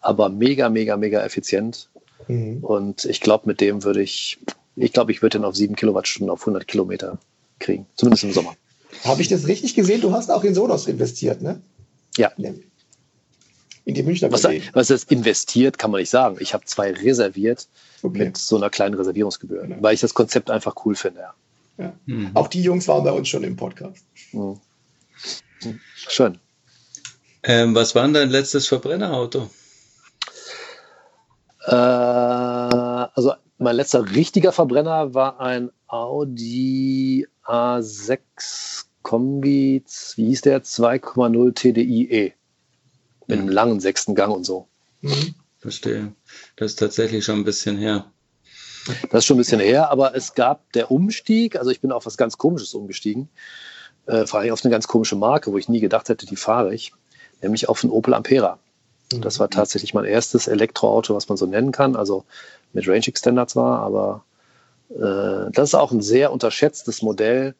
[0.00, 1.88] aber mega, mega, mega effizient.
[2.28, 2.62] Mhm.
[2.62, 4.38] Und ich glaube, mit dem würde ich,
[4.76, 7.18] ich glaube, ich würde den auf sieben Kilowattstunden auf 100 Kilometer
[7.58, 8.54] kriegen, zumindest im Sommer.
[9.04, 10.00] Habe ich das richtig gesehen?
[10.00, 11.60] Du hast auch in Sonos investiert, ne?
[12.16, 12.32] Ja.
[13.84, 16.36] In die Münchner was, was ist investiert, kann man nicht sagen.
[16.40, 17.68] Ich habe zwei reserviert
[18.02, 18.18] okay.
[18.18, 19.76] mit so einer kleinen Reservierungsgebühr, ja.
[19.80, 21.20] weil ich das Konzept einfach cool finde.
[21.20, 21.34] Ja.
[21.78, 21.94] Ja.
[22.06, 22.30] Mhm.
[22.34, 24.04] Auch die Jungs waren bei uns schon im Podcast.
[24.32, 24.60] Mhm.
[25.94, 26.38] Schön.
[27.42, 29.50] Ähm, was war denn dein letztes Verbrennerauto?
[31.66, 39.84] Äh, also mein letzter richtiger Verbrenner war ein Audi A6 Kombi,
[40.16, 40.64] wie hieß der?
[40.64, 42.32] 2,0 TDI E.
[43.28, 44.68] Mit einem langen sechsten Gang und so.
[45.00, 45.34] Mhm.
[45.58, 46.12] Verstehe.
[46.56, 48.10] Das ist tatsächlich schon ein bisschen her.
[49.10, 52.06] Das ist schon ein bisschen her, aber es gab der Umstieg, also ich bin auf
[52.06, 53.28] was ganz Komisches umgestiegen,
[54.06, 56.74] äh, vor allem auf eine ganz komische Marke, wo ich nie gedacht hätte, die fahre
[56.74, 56.92] ich,
[57.42, 58.58] nämlich auf einen Opel Ampera.
[59.20, 62.24] Das war tatsächlich mein erstes Elektroauto, was man so nennen kann, also
[62.72, 64.24] mit Range Extender zwar, aber
[64.90, 67.54] äh, das ist auch ein sehr unterschätztes Modell,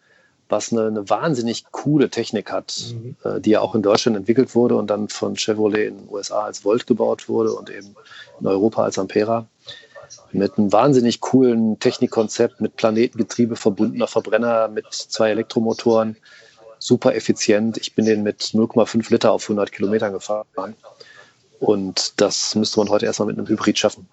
[0.48, 3.16] was eine, eine wahnsinnig coole Technik hat, mhm.
[3.24, 6.44] äh, die ja auch in Deutschland entwickelt wurde und dann von Chevrolet in den USA
[6.44, 7.96] als Volt gebaut wurde und eben
[8.40, 9.46] in Europa als Ampera.
[10.32, 16.16] Mit einem wahnsinnig coolen Technikkonzept, mit Planetengetriebe verbundener Verbrenner, mit zwei Elektromotoren,
[16.78, 17.78] super effizient.
[17.78, 20.74] Ich bin den mit 0,5 Liter auf 100 Kilometern gefahren.
[21.58, 24.08] Und das müsste man heute erstmal mit einem Hybrid schaffen.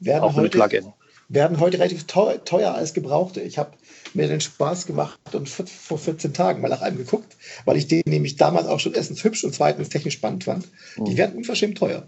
[0.00, 0.92] Werden auch heute, mit Plug-in.
[1.28, 3.40] Werden heute relativ teuer, teuer als Gebrauchte.
[3.40, 3.70] Ich habe
[4.12, 8.02] mir den Spaß gemacht und vor 14 Tagen mal nach einem geguckt, weil ich den
[8.06, 10.68] nämlich damals auch schon erstens hübsch und zweitens technisch spannend fand.
[10.96, 11.16] Die mhm.
[11.16, 12.06] werden unverschämt teuer.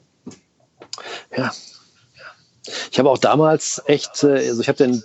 [1.37, 1.53] Ja.
[2.91, 5.03] Ich habe auch damals echt, äh, also ich habe den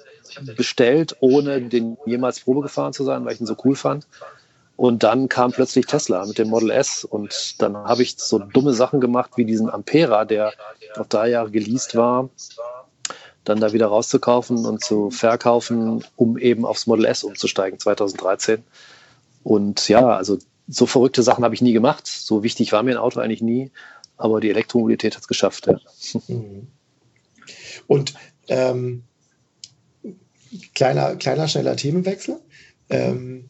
[0.55, 4.07] bestellt, ohne den jemals Probe gefahren zu sein, weil ich ihn so cool fand.
[4.77, 8.73] Und dann kam plötzlich Tesla mit dem Model S und dann habe ich so dumme
[8.73, 10.53] Sachen gemacht wie diesen Ampera, der
[10.97, 12.29] auf drei Jahre geleast war
[13.43, 18.63] dann da wieder rauszukaufen und zu verkaufen, um eben aufs Model S umzusteigen 2013.
[19.43, 20.37] Und ja, also
[20.67, 22.05] so verrückte Sachen habe ich nie gemacht.
[22.07, 23.71] So wichtig war mir ein Auto eigentlich nie,
[24.17, 25.67] aber die Elektromobilität hat es geschafft.
[25.67, 25.79] Ja.
[26.27, 26.67] Mhm.
[27.87, 28.13] Und
[28.47, 29.03] ähm,
[30.75, 32.39] kleiner, kleiner, schneller Themenwechsel.
[32.89, 33.49] Ähm,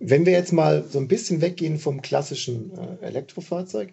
[0.00, 2.70] wenn wir jetzt mal so ein bisschen weggehen vom klassischen
[3.02, 3.92] äh, Elektrofahrzeug,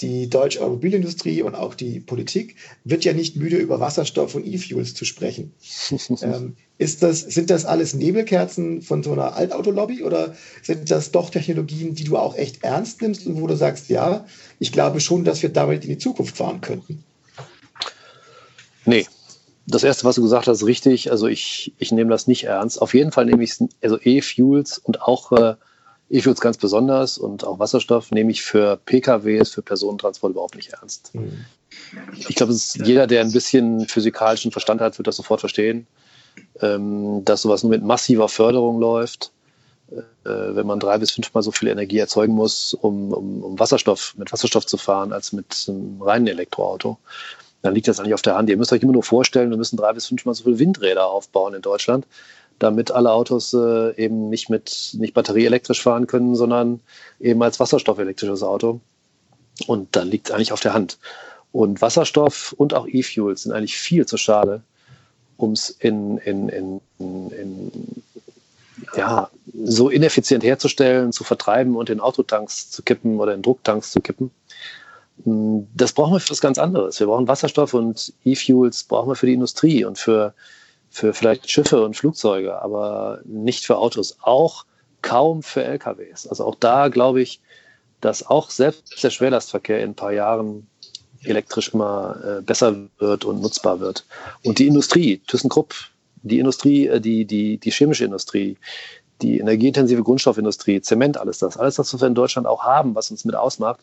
[0.00, 4.94] die deutsche Automobilindustrie und auch die Politik wird ja nicht müde, über Wasserstoff und E-Fuels
[4.94, 5.54] zu sprechen.
[6.22, 11.30] ähm, ist das, sind das alles Nebelkerzen von so einer Altautolobby oder sind das doch
[11.30, 14.26] Technologien, die du auch echt ernst nimmst und wo du sagst, ja,
[14.58, 17.02] ich glaube schon, dass wir damit in die Zukunft fahren könnten?
[18.86, 19.06] Nee.
[19.68, 21.10] Das erste, was du gesagt hast, ist richtig.
[21.10, 22.80] Also ich, ich nehme das nicht ernst.
[22.80, 25.56] Auf jeden Fall nehme ich also E-Fuels und auch äh,
[26.08, 31.14] E-Fuels ganz besonders und auch Wasserstoff nehme ich für PKWs, für Personentransport überhaupt nicht ernst.
[31.14, 31.44] Mhm.
[32.16, 35.86] Ich glaube, jeder, der ein bisschen physikalischen Verstand hat, wird das sofort verstehen,
[36.60, 39.32] ähm, dass sowas nur mit massiver Förderung läuft,
[39.90, 44.14] äh, wenn man drei bis fünfmal so viel Energie erzeugen muss, um, um, um Wasserstoff,
[44.16, 46.98] mit Wasserstoff zu fahren, als mit einem reinen Elektroauto.
[47.62, 48.48] Dann liegt das eigentlich auf der Hand.
[48.48, 51.54] Ihr müsst euch immer nur vorstellen, wir müssen drei bis fünfmal so viele Windräder aufbauen
[51.54, 52.06] in Deutschland
[52.58, 56.80] damit alle Autos äh, eben nicht mit nicht batterieelektrisch fahren können, sondern
[57.20, 58.80] eben als wasserstoffelektrisches Auto.
[59.66, 60.98] Und dann liegt es eigentlich auf der Hand.
[61.52, 64.62] Und Wasserstoff und auch E-Fuels sind eigentlich viel zu schade,
[65.36, 67.72] um es in, in, in, in,
[68.94, 69.30] ja,
[69.64, 74.30] so ineffizient herzustellen, zu vertreiben und in Autotanks zu kippen oder in Drucktanks zu kippen.
[75.24, 77.00] Das brauchen wir für was ganz anderes.
[77.00, 80.34] Wir brauchen Wasserstoff und E-Fuels brauchen wir für die Industrie und für
[80.96, 84.64] für vielleicht Schiffe und Flugzeuge, aber nicht für Autos, auch
[85.02, 86.26] kaum für LKWs.
[86.26, 87.40] Also auch da glaube ich,
[88.00, 90.66] dass auch selbst der Schwerlastverkehr in ein paar Jahren
[91.22, 94.04] elektrisch immer äh, besser wird und nutzbar wird.
[94.42, 95.74] Und die Industrie, ThyssenKrupp,
[96.22, 98.56] die Industrie, äh, die, die, die chemische Industrie,
[99.22, 103.10] die energieintensive Grundstoffindustrie, Zement, alles das, alles das, was wir in Deutschland auch haben, was
[103.10, 103.80] uns mit ausmacht,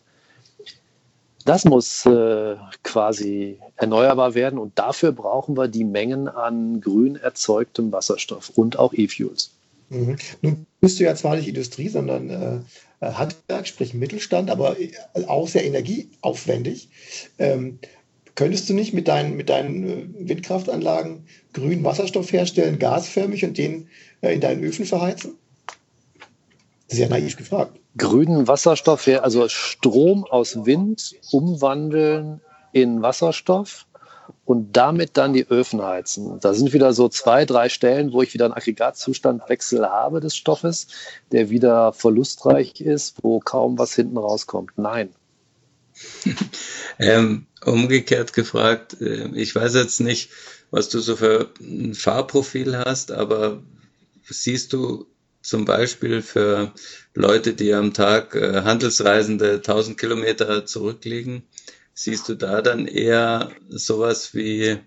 [1.44, 7.92] das muss äh, quasi erneuerbar werden und dafür brauchen wir die Mengen an grün erzeugtem
[7.92, 9.50] Wasserstoff und auch E-Fuels.
[9.90, 10.16] Mhm.
[10.42, 12.58] Nun bist du ja zwar nicht Industrie, sondern äh,
[13.06, 14.90] Handwerk, sprich Mittelstand, aber äh,
[15.26, 16.88] auch sehr energieaufwendig.
[17.38, 17.78] Ähm,
[18.34, 23.88] könntest du nicht mit deinen, mit deinen äh, Windkraftanlagen grünen Wasserstoff herstellen, gasförmig und den
[24.22, 25.34] äh, in deinen Öfen verheizen?
[26.88, 32.40] Sehr naiv gefragt grünen Wasserstoff, also Strom aus Wind umwandeln
[32.72, 33.86] in Wasserstoff
[34.44, 36.38] und damit dann die Öfen heizen.
[36.40, 40.88] Da sind wieder so zwei, drei Stellen, wo ich wieder einen Aggregatzustandwechsel habe des Stoffes,
[41.32, 44.72] der wieder verlustreich ist, wo kaum was hinten rauskommt.
[44.76, 45.10] Nein.
[46.98, 50.30] ähm, umgekehrt gefragt, äh, ich weiß jetzt nicht,
[50.70, 53.62] was du so für ein Fahrprofil hast, aber
[54.28, 55.06] siehst du
[55.44, 56.72] zum Beispiel für
[57.14, 61.42] Leute, die am Tag äh, Handelsreisende 1000 Kilometer zurücklegen,
[61.92, 64.78] siehst du da dann eher sowas wie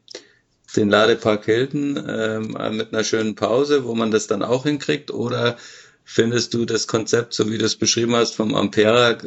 [0.75, 5.11] den Ladepark Hilton ähm, mit einer schönen Pause, wo man das dann auch hinkriegt?
[5.11, 5.57] Oder
[6.03, 9.17] findest du das Konzept, so wie du es beschrieben hast, vom Ampera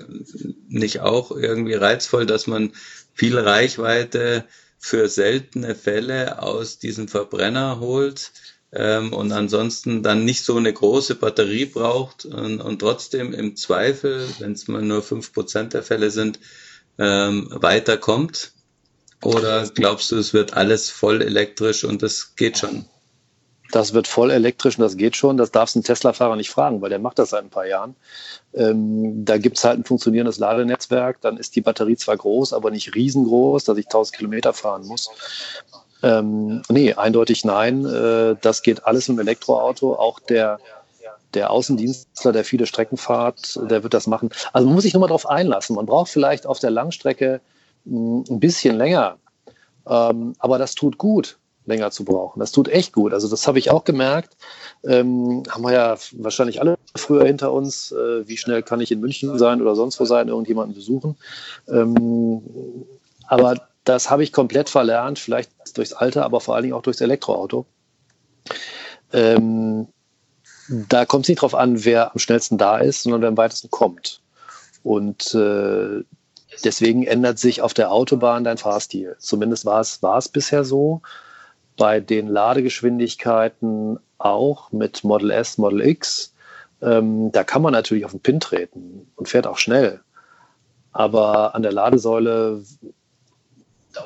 [0.68, 2.72] nicht auch irgendwie reizvoll, dass man
[3.14, 4.44] viel Reichweite
[4.78, 8.32] für seltene Fälle aus diesem Verbrenner holt
[8.72, 14.26] ähm, und ansonsten dann nicht so eine große Batterie braucht und, und trotzdem im Zweifel,
[14.38, 16.38] wenn es mal nur fünf Prozent der Fälle sind,
[16.98, 18.52] ähm, weiterkommt?
[19.22, 22.86] Oder glaubst du, es wird alles voll elektrisch und das geht schon?
[23.70, 25.36] Das wird voll elektrisch und das geht schon.
[25.36, 27.94] Das darfst du einen Tesla-Fahrer nicht fragen, weil der macht das seit ein paar Jahren.
[28.52, 31.20] Ähm, da gibt es halt ein funktionierendes Ladenetzwerk.
[31.20, 35.08] Dann ist die Batterie zwar groß, aber nicht riesengroß, dass ich 1000 Kilometer fahren muss.
[36.02, 37.84] Ähm, nee, eindeutig nein.
[37.84, 39.94] Äh, das geht alles im Elektroauto.
[39.94, 40.58] Auch der,
[41.34, 44.30] der Außendienstler, der viele Strecken fahrt, der wird das machen.
[44.52, 45.76] Also man muss sich nur mal darauf einlassen.
[45.76, 47.40] Man braucht vielleicht auf der Langstrecke
[47.84, 49.16] mh, hm, ein bisschen länger.
[49.86, 52.40] Ähm, aber das tut gut länger zu brauchen.
[52.40, 53.12] Das tut echt gut.
[53.12, 54.36] Also das habe ich auch gemerkt.
[54.84, 57.92] Ähm, haben wir ja wahrscheinlich alle früher hinter uns.
[57.92, 61.16] Äh, wie schnell kann ich in München sein oder sonst wo sein, irgendjemanden besuchen?
[61.68, 62.42] Ähm,
[63.26, 67.00] aber das habe ich komplett verlernt, vielleicht durchs Alter, aber vor allen Dingen auch durchs
[67.00, 67.66] Elektroauto.
[69.12, 69.88] Ähm,
[70.68, 73.70] da kommt es nicht darauf an, wer am schnellsten da ist, sondern wer am weitesten
[73.70, 74.20] kommt.
[74.84, 76.04] Und äh,
[76.64, 79.16] deswegen ändert sich auf der Autobahn dein Fahrstil.
[79.18, 81.02] Zumindest war es, war es bisher so
[81.76, 86.32] bei den Ladegeschwindigkeiten auch mit Model S, Model X.
[86.80, 90.00] Ähm, da kann man natürlich auf den Pin treten und fährt auch schnell.
[90.92, 92.62] Aber an der Ladesäule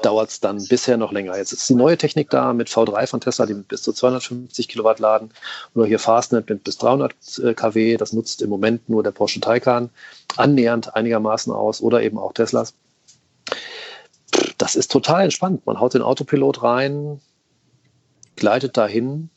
[0.02, 1.36] dauert es dann bisher noch länger.
[1.36, 4.68] Jetzt ist die neue Technik da mit V3 von Tesla, die mit bis zu 250
[4.68, 5.30] Kilowatt laden.
[5.74, 7.96] Oder hier Fastnet mit bis 300 äh, kW.
[7.96, 9.90] Das nutzt im Moment nur der Porsche Taycan
[10.36, 12.74] annähernd einigermaßen aus oder eben auch Teslas.
[14.58, 15.66] Das ist total entspannt.
[15.66, 17.20] Man haut den Autopilot rein,
[18.36, 19.30] gleitet dahin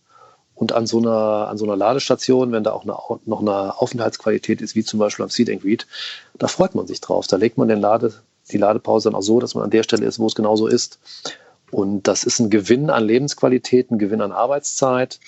[0.55, 4.61] und an so einer, an so einer Ladestation, wenn da auch eine, noch eine Aufenthaltsqualität
[4.61, 5.85] ist, wie zum Beispiel am Seed and Greet,
[6.39, 7.27] da freut man sich drauf.
[7.27, 8.13] Da legt man den Lade,
[8.51, 10.99] die Ladepause dann auch so, dass man an der Stelle ist, wo es genauso ist.
[11.71, 15.19] Und das ist ein Gewinn an Lebensqualität, ein Gewinn an Arbeitszeit.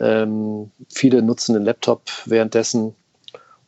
[0.00, 2.94] Ähm, viele nutzen den Laptop währenddessen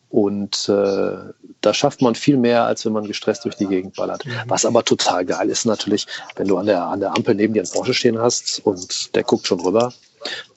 [0.09, 4.25] und äh, da schafft man viel mehr, als wenn man gestresst durch die Gegend ballert.
[4.25, 4.33] Mhm.
[4.47, 7.63] Was aber total geil ist natürlich, wenn du an der, an der Ampel neben dir
[7.63, 9.93] einen Porsche stehen hast und der guckt schon rüber,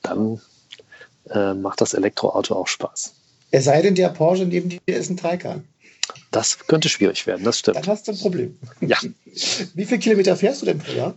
[0.02, 0.40] dann
[1.30, 3.14] äh, macht das Elektroauto auch Spaß.
[3.52, 5.64] Es sei denn, der Porsche neben dir ist ein Taycan.
[6.32, 7.78] Das könnte schwierig werden, das stimmt.
[7.78, 8.57] Dann hast du ein Problem.
[8.82, 8.97] Ja.
[9.74, 11.16] Wie viele Kilometer fährst du denn pro Jahr?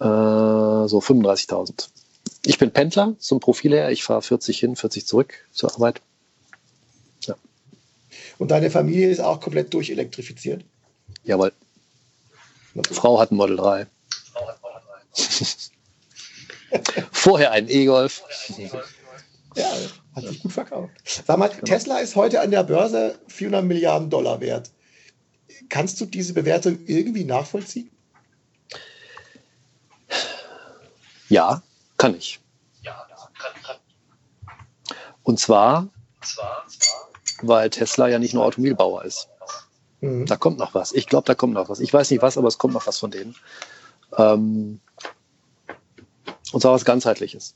[0.00, 1.88] Äh, so 35.000.
[2.44, 3.90] Ich bin Pendler zum Profil her.
[3.90, 6.00] Ich fahre 40 hin, 40 zurück zur Arbeit.
[8.38, 10.64] Und deine Familie ist auch komplett durchelektrifiziert?
[11.22, 11.52] Jawohl.
[12.90, 13.86] Frau hat ein Model 3.
[17.12, 18.22] Vorher ein E-Golf.
[19.54, 19.72] Ja,
[20.14, 20.92] hat sich gut verkauft.
[21.04, 21.62] Sag mal, genau.
[21.64, 24.70] Tesla ist heute an der Börse 400 Milliarden Dollar wert.
[25.68, 27.90] Kannst du diese Bewertung irgendwie nachvollziehen?
[31.28, 31.62] Ja,
[31.96, 32.42] kann ich.
[35.22, 35.88] Und zwar,
[37.42, 39.28] weil Tesla ja nicht nur Automobilbauer ist.
[40.00, 40.26] Mhm.
[40.26, 40.92] Da kommt noch was.
[40.92, 41.80] Ich glaube, da kommt noch was.
[41.80, 43.36] Ich weiß nicht was, aber es kommt noch was von denen.
[44.18, 44.80] Ähm,
[46.52, 47.54] und zwar was ganzheitliches.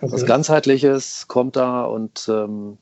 [0.00, 0.12] Okay.
[0.12, 2.78] Was ganzheitliches kommt da und ähm,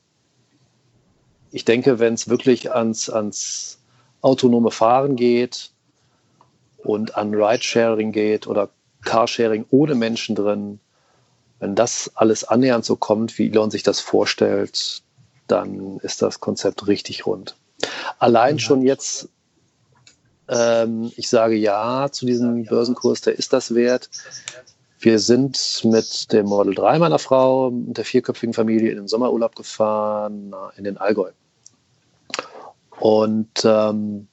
[1.51, 3.79] ich denke, wenn es wirklich ans, ans
[4.21, 5.71] autonome Fahren geht
[6.77, 8.69] und an Ridesharing geht oder
[9.03, 10.79] Carsharing ohne Menschen drin,
[11.59, 15.03] wenn das alles annähernd so kommt, wie Elon sich das vorstellt,
[15.47, 17.55] dann ist das Konzept richtig rund.
[18.19, 19.29] Allein schon jetzt,
[20.49, 24.09] ähm, ich sage ja zu diesem Börsenkurs, der ist das wert.
[24.99, 29.55] Wir sind mit dem Model 3 meiner Frau, mit der vierköpfigen Familie in den Sommerurlaub
[29.55, 31.31] gefahren, in den Allgäu.
[32.99, 34.27] Und ähm,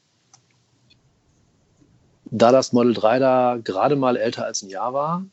[2.24, 5.24] da das Model 3 da gerade mal älter als ein Jahr war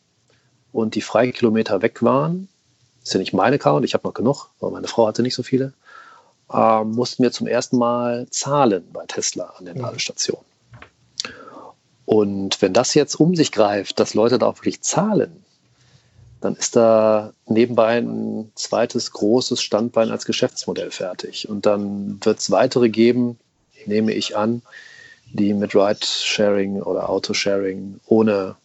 [0.73, 2.49] und die Freikilometer weg waren,
[3.03, 5.43] ist ja nicht mein Account, ich habe noch genug, aber meine Frau hatte nicht so
[5.43, 5.73] viele,
[6.51, 9.83] äh, mussten wir zum ersten Mal zahlen bei Tesla an den mhm.
[9.83, 10.48] Ladestationen.
[12.09, 15.43] Und wenn das jetzt um sich greift, dass Leute da auch wirklich zahlen,
[16.41, 21.47] dann ist da nebenbei ein zweites großes Standbein als Geschäftsmodell fertig.
[21.47, 23.37] Und dann wird es weitere geben,
[23.85, 24.63] nehme ich an,
[25.33, 28.55] die mit Ride-Sharing oder Autosharing ohne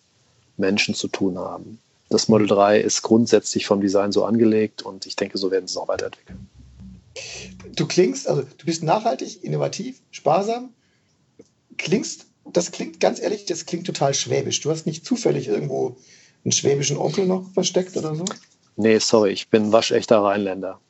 [0.57, 1.78] Menschen zu tun haben.
[2.09, 5.72] Das Model 3 ist grundsätzlich vom Design so angelegt und ich denke, so werden sie
[5.72, 6.49] es auch weiterentwickeln.
[7.76, 10.70] Du klingst, also du bist nachhaltig, innovativ, sparsam.
[11.76, 12.24] Klingst,
[12.57, 14.61] das klingt ganz ehrlich, das klingt total schwäbisch.
[14.63, 15.97] Du hast nicht zufällig irgendwo
[16.45, 18.25] einen schwäbischen Onkel noch versteckt oder so?
[18.77, 20.81] Nee, sorry, ich bin waschechter Rheinländer.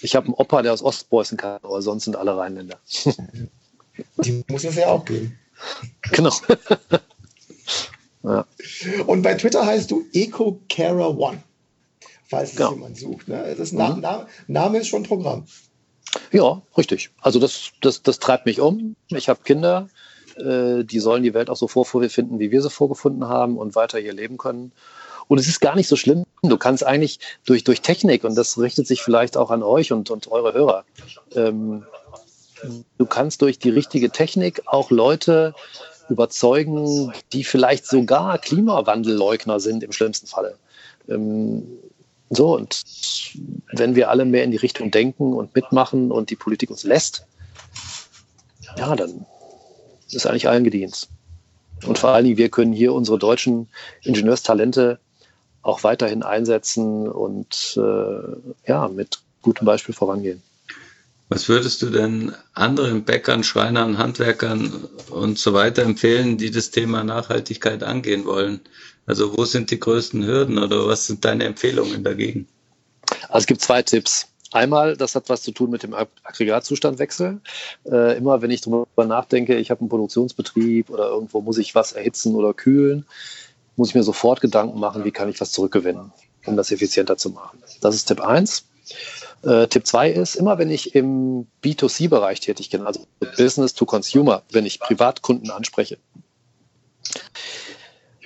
[0.00, 2.78] Ich habe einen Opa, der aus Ostpreußen kam, aber sonst sind alle Rheinländer.
[4.24, 5.38] Die muss es ja auch geben.
[6.12, 6.32] Genau.
[8.24, 8.46] Ja.
[9.06, 11.42] Und bei Twitter heißt du EcoCarer One,
[12.26, 12.70] falls es ja.
[12.70, 13.28] jemand sucht.
[13.28, 13.54] Ne?
[13.56, 14.00] Das Na mhm.
[14.00, 15.44] Name, Name ist schon Programm.
[16.32, 17.10] Ja, richtig.
[17.20, 18.96] Also das, das, das treibt mich um.
[19.08, 19.90] Ich habe Kinder,
[20.36, 23.98] äh, die sollen die Welt auch so vorfinden, wie wir sie vorgefunden haben und weiter
[23.98, 24.72] hier leben können.
[25.26, 26.24] Und es ist gar nicht so schlimm.
[26.42, 30.10] Du kannst eigentlich durch, durch Technik, und das richtet sich vielleicht auch an euch und,
[30.10, 30.84] und eure Hörer,
[31.34, 31.84] ähm,
[32.98, 35.54] du kannst durch die richtige Technik auch Leute
[36.08, 40.58] überzeugen, die vielleicht sogar Klimawandelleugner sind im schlimmsten Falle.
[41.08, 41.66] Ähm,
[42.30, 42.82] so, und
[43.72, 47.26] wenn wir alle mehr in die Richtung denken und mitmachen und die Politik uns lässt,
[48.76, 49.24] ja, dann
[50.14, 51.08] ist eigentlich allen gedient.
[51.86, 53.68] Und vor allen Dingen, wir können hier unsere deutschen
[54.02, 54.98] Ingenieurstalente
[55.62, 60.42] auch weiterhin einsetzen und äh, ja, mit gutem Beispiel vorangehen.
[61.30, 67.02] Was würdest du denn anderen Bäckern, Schreinern, Handwerkern und so weiter empfehlen, die das Thema
[67.02, 68.60] Nachhaltigkeit angehen wollen?
[69.06, 72.46] Also wo sind die größten Hürden oder was sind deine Empfehlungen dagegen?
[73.28, 74.28] Also es gibt zwei Tipps.
[74.54, 77.40] Einmal, das hat was zu tun mit dem Aggregatzustandwechsel.
[77.90, 81.92] Äh, immer wenn ich darüber nachdenke, ich habe einen Produktionsbetrieb oder irgendwo muss ich was
[81.92, 83.04] erhitzen oder kühlen,
[83.74, 86.12] muss ich mir sofort Gedanken machen, wie kann ich was zurückgewinnen,
[86.46, 87.58] um das effizienter zu machen.
[87.80, 88.64] Das ist Tipp 1.
[89.42, 94.44] Äh, Tipp 2 ist, immer wenn ich im B2C-Bereich tätig bin, also Business to Consumer,
[94.52, 95.98] wenn ich Privatkunden anspreche,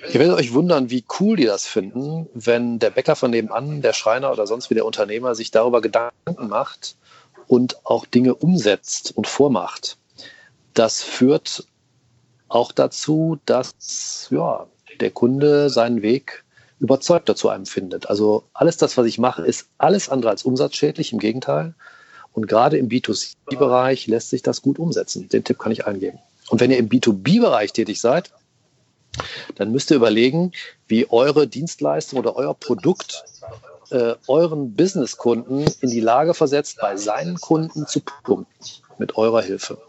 [0.07, 3.93] Ihr werdet euch wundern, wie cool die das finden, wenn der Bäcker von nebenan, der
[3.93, 6.95] Schreiner oder sonst wie der Unternehmer sich darüber Gedanken macht
[7.47, 9.97] und auch Dinge umsetzt und vormacht.
[10.73, 11.65] Das führt
[12.47, 14.67] auch dazu, dass ja,
[14.99, 16.43] der Kunde seinen Weg
[16.79, 18.09] überzeugter zu einem findet.
[18.09, 21.73] Also alles das, was ich mache, ist alles andere als umsatzschädlich, im Gegenteil.
[22.31, 25.27] Und gerade im B2C-Bereich lässt sich das gut umsetzen.
[25.27, 26.19] Den Tipp kann ich eingeben.
[26.49, 28.31] Und wenn ihr im B2B-Bereich tätig seid,
[29.55, 30.51] dann müsst ihr überlegen,
[30.87, 33.23] wie eure Dienstleistung oder euer Produkt
[33.91, 38.65] äh, euren Businesskunden in die Lage versetzt, bei seinen Kunden zu punkten
[38.97, 39.79] mit eurer Hilfe.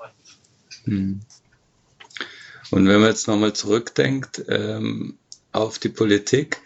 [0.85, 1.21] Hm.
[2.71, 5.19] Und wenn man jetzt nochmal zurückdenkt ähm,
[5.53, 6.61] auf die Politik,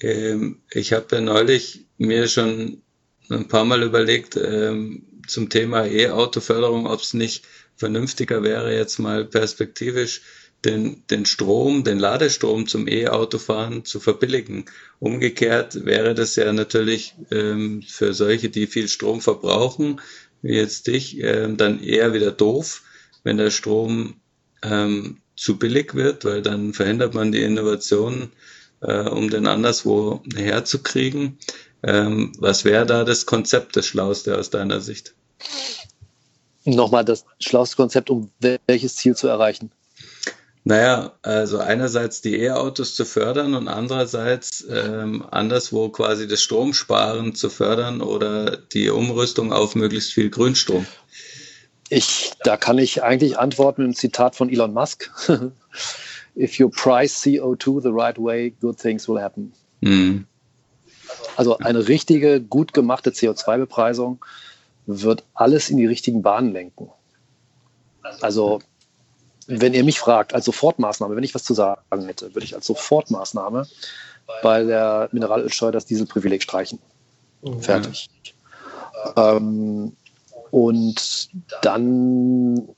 [0.00, 2.82] ähm, ich habe ja neulich mir schon
[3.30, 7.44] ein paar Mal überlegt ähm, zum Thema E-Auto-Förderung, ob es nicht
[7.76, 10.22] vernünftiger wäre, jetzt mal perspektivisch
[10.64, 14.64] den, den Strom, den Ladestrom zum E-Autofahren zu verbilligen.
[14.98, 20.00] Umgekehrt wäre das ja natürlich ähm, für solche, die viel Strom verbrauchen,
[20.42, 22.82] wie jetzt dich, ähm, dann eher wieder doof,
[23.22, 24.14] wenn der Strom
[24.62, 28.30] ähm, zu billig wird, weil dann verhindert man die Innovation,
[28.80, 31.38] äh, um den anderswo herzukriegen.
[31.82, 35.14] Ähm, was wäre da das Konzept, das Schlauste aus deiner Sicht?
[36.64, 38.30] Nochmal das schlauste Konzept, um
[38.66, 39.70] welches Ziel zu erreichen?
[40.66, 47.50] Naja, also einerseits die E-Autos zu fördern und andererseits ähm, anderswo quasi das Stromsparen zu
[47.50, 50.86] fördern oder die Umrüstung auf möglichst viel Grünstrom.
[51.90, 55.10] Ich, da kann ich eigentlich antworten mit einem Zitat von Elon Musk.
[56.36, 59.52] If you price CO2 the right way, good things will happen.
[59.82, 60.26] Mhm.
[61.36, 64.24] Also eine richtige, gut gemachte CO2-Bepreisung
[64.86, 66.90] wird alles in die richtigen Bahnen lenken.
[68.20, 68.60] Also
[69.46, 72.66] wenn ihr mich fragt, als Sofortmaßnahme, wenn ich was zu sagen hätte, würde ich als
[72.66, 73.66] Sofortmaßnahme
[74.42, 76.78] bei der Mineralölsteuer das Dieselprivileg streichen.
[77.42, 77.60] Mhm.
[77.60, 78.08] Fertig.
[79.16, 79.96] Ähm,
[80.50, 81.28] und
[81.62, 82.68] dann,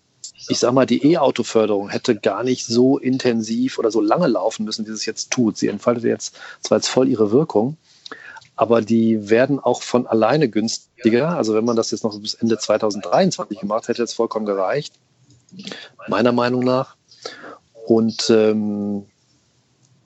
[0.48, 4.86] ich sag mal, die E-Auto-Förderung hätte gar nicht so intensiv oder so lange laufen müssen,
[4.86, 5.56] wie es jetzt tut.
[5.56, 7.76] Sie entfaltet jetzt zwar jetzt voll ihre Wirkung,
[8.56, 11.36] aber die werden auch von alleine günstiger.
[11.36, 14.94] Also wenn man das jetzt noch bis Ende 2023 gemacht hätte, hätte es vollkommen gereicht
[16.08, 16.96] meiner Meinung nach.
[17.86, 19.06] Und ähm,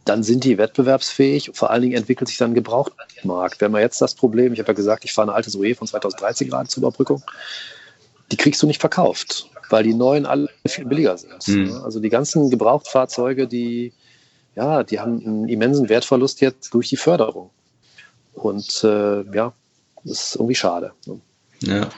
[0.05, 1.51] dann sind die wettbewerbsfähig.
[1.55, 3.61] Vor allen Dingen entwickelt sich dann ein Gebrauchtmarkt.
[3.61, 5.74] Wir haben ja jetzt das Problem, ich habe ja gesagt, ich fahre eine alte Zoe
[5.74, 7.22] von 2013 gerade zur Überbrückung.
[8.32, 11.46] Die kriegst du nicht verkauft, weil die neuen alle viel billiger sind.
[11.48, 11.74] Mhm.
[11.84, 13.92] Also die ganzen Gebrauchtfahrzeuge, die,
[14.57, 17.51] ja, die haben einen immensen Wertverlust jetzt durch die Förderung.
[18.34, 19.53] Und äh, ja,
[20.05, 20.92] das ist irgendwie schade.
[21.61, 21.88] Ja.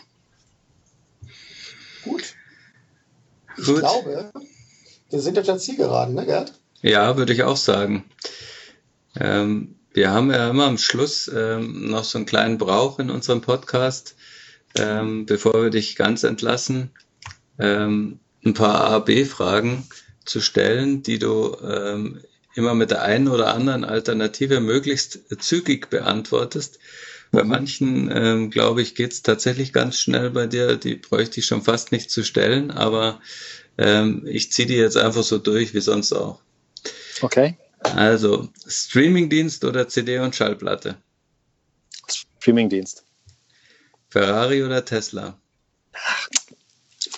[2.05, 2.34] Gut.
[3.57, 3.80] Ich Gut.
[3.80, 4.32] glaube,
[5.11, 6.55] wir sind auf der Zielgeraden, ne, Gerd?
[6.80, 8.05] Ja, würde ich auch sagen.
[9.18, 13.42] Ähm, wir haben ja immer am Schluss ähm, noch so einen kleinen Brauch in unserem
[13.42, 14.16] Podcast,
[14.76, 16.90] ähm, bevor wir dich ganz entlassen,
[17.59, 19.86] ähm, ein paar A-B-Fragen
[20.24, 22.22] zu stellen, die du ähm,
[22.55, 26.78] immer mit der einen oder anderen Alternative möglichst zügig beantwortest.
[27.32, 30.76] Bei manchen, ähm, glaube ich, geht's tatsächlich ganz schnell bei dir.
[30.76, 33.20] Die bräuchte ich schon fast nicht zu stellen, aber
[33.78, 36.42] ähm, ich ziehe die jetzt einfach so durch wie sonst auch.
[37.22, 37.56] Okay.
[37.80, 40.96] Also, Streamingdienst oder CD und Schallplatte?
[42.38, 43.02] Streamingdienst.
[44.10, 45.38] Ferrari oder Tesla?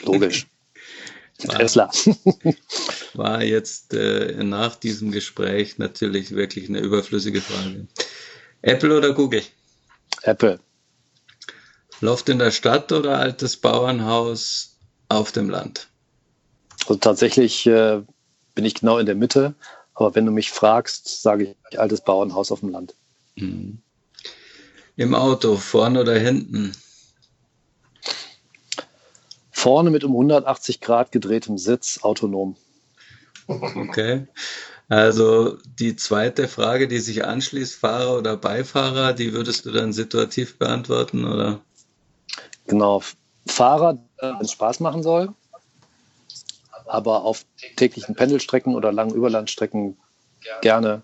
[0.04, 0.46] Logisch.
[1.38, 1.90] Tesla.
[3.14, 7.88] War jetzt äh, nach diesem Gespräch natürlich wirklich eine überflüssige Frage.
[8.62, 9.42] Apple oder Google?
[10.22, 10.60] Apple.
[12.00, 14.76] Loft in der Stadt oder altes Bauernhaus
[15.08, 15.88] auf dem Land?
[16.80, 18.02] Also tatsächlich äh,
[18.54, 19.54] bin ich genau in der Mitte,
[19.94, 22.94] aber wenn du mich fragst, sage ich altes Bauernhaus auf dem Land.
[23.36, 23.78] Mhm.
[24.96, 26.72] Im Auto, vorne oder hinten?
[29.50, 32.56] Vorne mit um 180 Grad gedrehtem Sitz, autonom.
[33.46, 34.26] Okay.
[34.88, 40.58] Also die zweite Frage, die sich anschließt, Fahrer oder Beifahrer, die würdest du dann situativ
[40.58, 41.60] beantworten, oder?
[42.66, 43.02] Genau.
[43.46, 45.30] Fahrer, wenn es Spaß machen soll,
[46.86, 47.44] aber auf
[47.76, 49.96] täglichen Pendelstrecken oder langen Überlandstrecken
[50.60, 51.02] gerne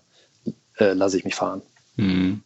[0.77, 1.61] äh, lasse ich mich fahren.
[1.95, 2.43] Mhm.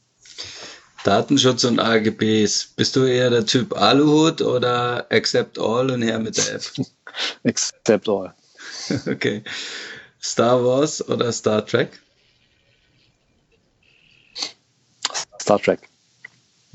[1.03, 2.73] Datenschutz und AGBs.
[2.75, 6.63] Bist du eher der Typ Aluhut oder Accept All und her mit der App?
[7.43, 8.33] Accept All.
[9.07, 9.43] Okay.
[10.25, 12.01] Star Wars oder Star Trek?
[15.39, 15.87] Star Trek.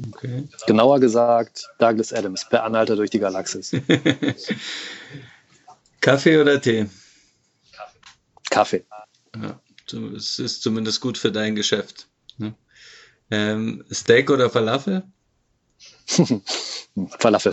[0.08, 0.48] Okay.
[0.66, 3.72] Genauer gesagt, Douglas Adams, per Anhalter durch die Galaxis.
[6.00, 6.88] Kaffee oder Tee?
[8.50, 8.84] Kaffee.
[9.36, 9.60] Ja,
[10.16, 12.06] es ist zumindest gut für dein Geschäft.
[12.38, 12.54] Ne?
[13.32, 15.02] Ähm, Steak oder Falafel?
[17.18, 17.52] Falafel.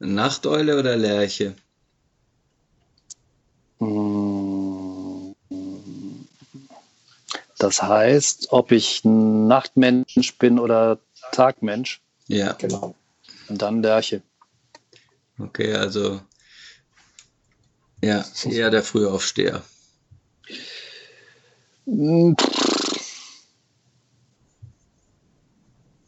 [0.00, 1.54] Nachteule oder Lerche?
[7.64, 10.98] Das heißt, ob ich Nachtmensch bin oder
[11.32, 12.02] Tagmensch.
[12.28, 12.52] Ja.
[12.52, 12.94] Genau.
[13.48, 14.20] Und dann Lerche.
[15.38, 16.20] Okay, also
[18.02, 19.62] ja, eher der Frühaufsteher.
[21.86, 22.34] Nö.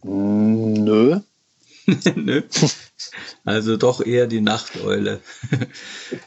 [2.16, 2.42] Nö.
[3.46, 5.20] Also doch eher die Nachteule.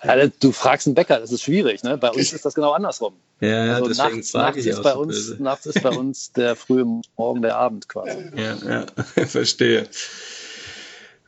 [0.04, 1.84] Ja, du fragst einen Bäcker, das ist schwierig.
[1.84, 1.98] Ne?
[1.98, 3.14] Bei uns ist das genau andersrum.
[3.42, 5.44] Ja, ja Also deswegen nachts, frage nachts, ich ist bei so uns, böse.
[5.44, 6.86] nachts ist bei uns der frühe
[7.18, 8.32] Morgen, der Abend quasi.
[8.36, 8.86] Ja, ja,
[9.26, 9.88] verstehe.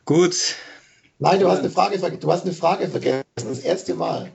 [0.04, 0.34] Gut.
[1.18, 3.24] Nein, du hast eine Frage, du hast eine Frage vergessen.
[3.36, 4.30] Das erste Mal.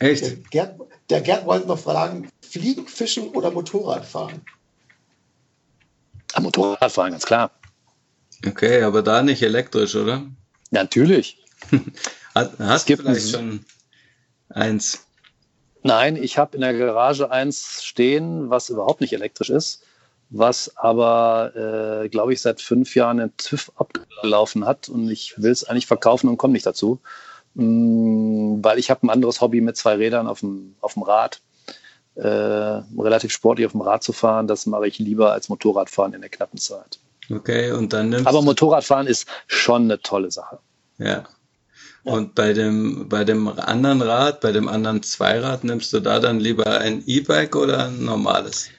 [0.00, 0.50] Der Echt?
[0.50, 4.42] Gerd, der Gerd wollte noch fragen, Fliegen, Fischen oder Motorrad fahren?
[6.32, 7.50] Am Motorradfahren, ganz klar.
[8.46, 10.24] Okay, aber da nicht elektrisch, oder?
[10.72, 11.38] Natürlich.
[12.34, 13.64] Hast, hast du gibt vielleicht schon
[14.48, 15.06] eins?
[15.82, 19.84] Nein, ich habe in der Garage eins stehen, was überhaupt nicht elektrisch ist,
[20.30, 25.50] was aber, äh, glaube ich, seit fünf Jahren den TÜV abgelaufen hat und ich will
[25.50, 27.00] es eigentlich verkaufen und komme nicht dazu,
[27.54, 31.40] Mm, weil ich habe ein anderes Hobby mit zwei Rädern auf dem, auf dem Rad.
[32.14, 36.20] Äh, relativ sportlich auf dem Rad zu fahren, das mache ich lieber als Motorradfahren in
[36.20, 36.98] der knappen Zeit.
[37.30, 40.58] Okay, und dann nimmst Aber Motorradfahren ist schon eine tolle Sache.
[40.98, 41.24] Ja.
[42.04, 46.40] Und bei dem, bei dem anderen Rad, bei dem anderen Zweirad, nimmst du da dann
[46.40, 48.70] lieber ein E-Bike oder ein normales?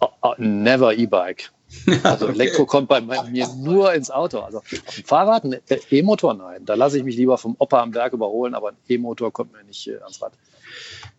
[0.00, 1.50] Oh, oh, never E-Bike.
[2.02, 2.34] Also Okay.
[2.34, 4.40] Elektro kommt bei mir nur ins Auto.
[4.40, 5.60] Also auf dem Fahrrad, ein
[5.90, 6.64] E-Motor, nein.
[6.64, 9.64] Da lasse ich mich lieber vom Opa am Werk überholen, aber ein E-Motor kommt mir
[9.64, 10.32] nicht äh, ans Rad.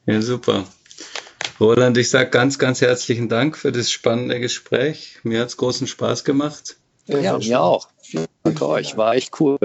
[0.05, 0.63] Ja, super.
[1.59, 5.19] Roland, ich sage ganz, ganz herzlichen Dank für das spannende Gespräch.
[5.23, 6.77] Mir hat's großen Spaß gemacht.
[7.07, 7.89] Ja, mir auch.
[8.01, 8.97] Vielen, vielen euch, Dank.
[8.97, 9.57] war echt cool.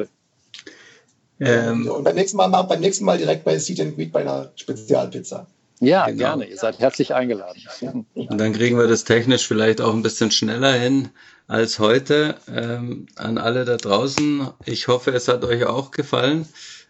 [1.41, 4.51] Ähm, Und beim nächsten Mal, beim nächsten Mal direkt bei Seat and Greet bei einer
[4.57, 5.47] Spezialpizza.
[5.81, 6.19] Ja, Genau.
[6.19, 6.47] gerne.
[6.47, 7.63] Ihr seid herzlich eingeladen.
[8.15, 11.11] Und dann kriegen wir das technisch vielleicht auch ein bisschen schneller hin
[11.47, 12.37] als heute.
[12.49, 16.49] Ähm, an alle da draußen, ich hoffe, es hat euch auch gefallen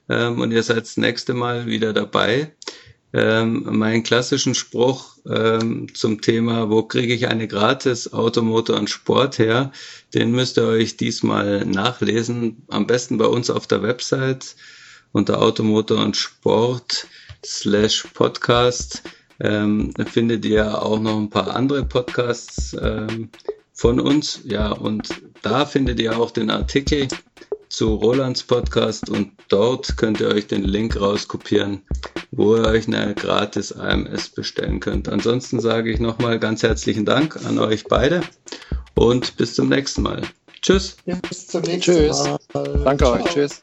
[0.09, 2.53] ähm, und ihr seid das nächste Mal wieder dabei.
[3.17, 9.39] Ähm, meinen klassischen Spruch ähm, zum Thema, wo kriege ich eine gratis Automotor und Sport
[9.39, 9.71] her,
[10.15, 12.65] den müsst ihr euch diesmal nachlesen.
[12.71, 14.57] Am besten bei uns auf der Website
[15.13, 17.07] unter Automotor und Sport
[17.47, 19.05] slash Podcast
[19.39, 23.29] ähm, findet ihr auch noch ein paar andere Podcasts ähm,
[23.73, 24.41] von uns.
[24.45, 25.09] Ja, und
[25.43, 27.07] da findet ihr auch den Artikel
[27.69, 31.83] zu Rolands Podcast und dort könnt ihr euch den Link rauskopieren,
[32.31, 35.09] wo ihr euch eine gratis AMS bestellen könnt.
[35.09, 38.23] Ansonsten sage ich nochmal ganz herzlichen Dank an euch beide
[38.95, 40.23] und bis zum nächsten Mal.
[40.63, 40.97] Tschüss.
[41.29, 42.25] Bis zum nächsten Tschüss.
[42.53, 42.83] Mal.
[42.85, 43.23] Danke euch.
[43.25, 43.35] Ciao.
[43.35, 43.63] Tschüss.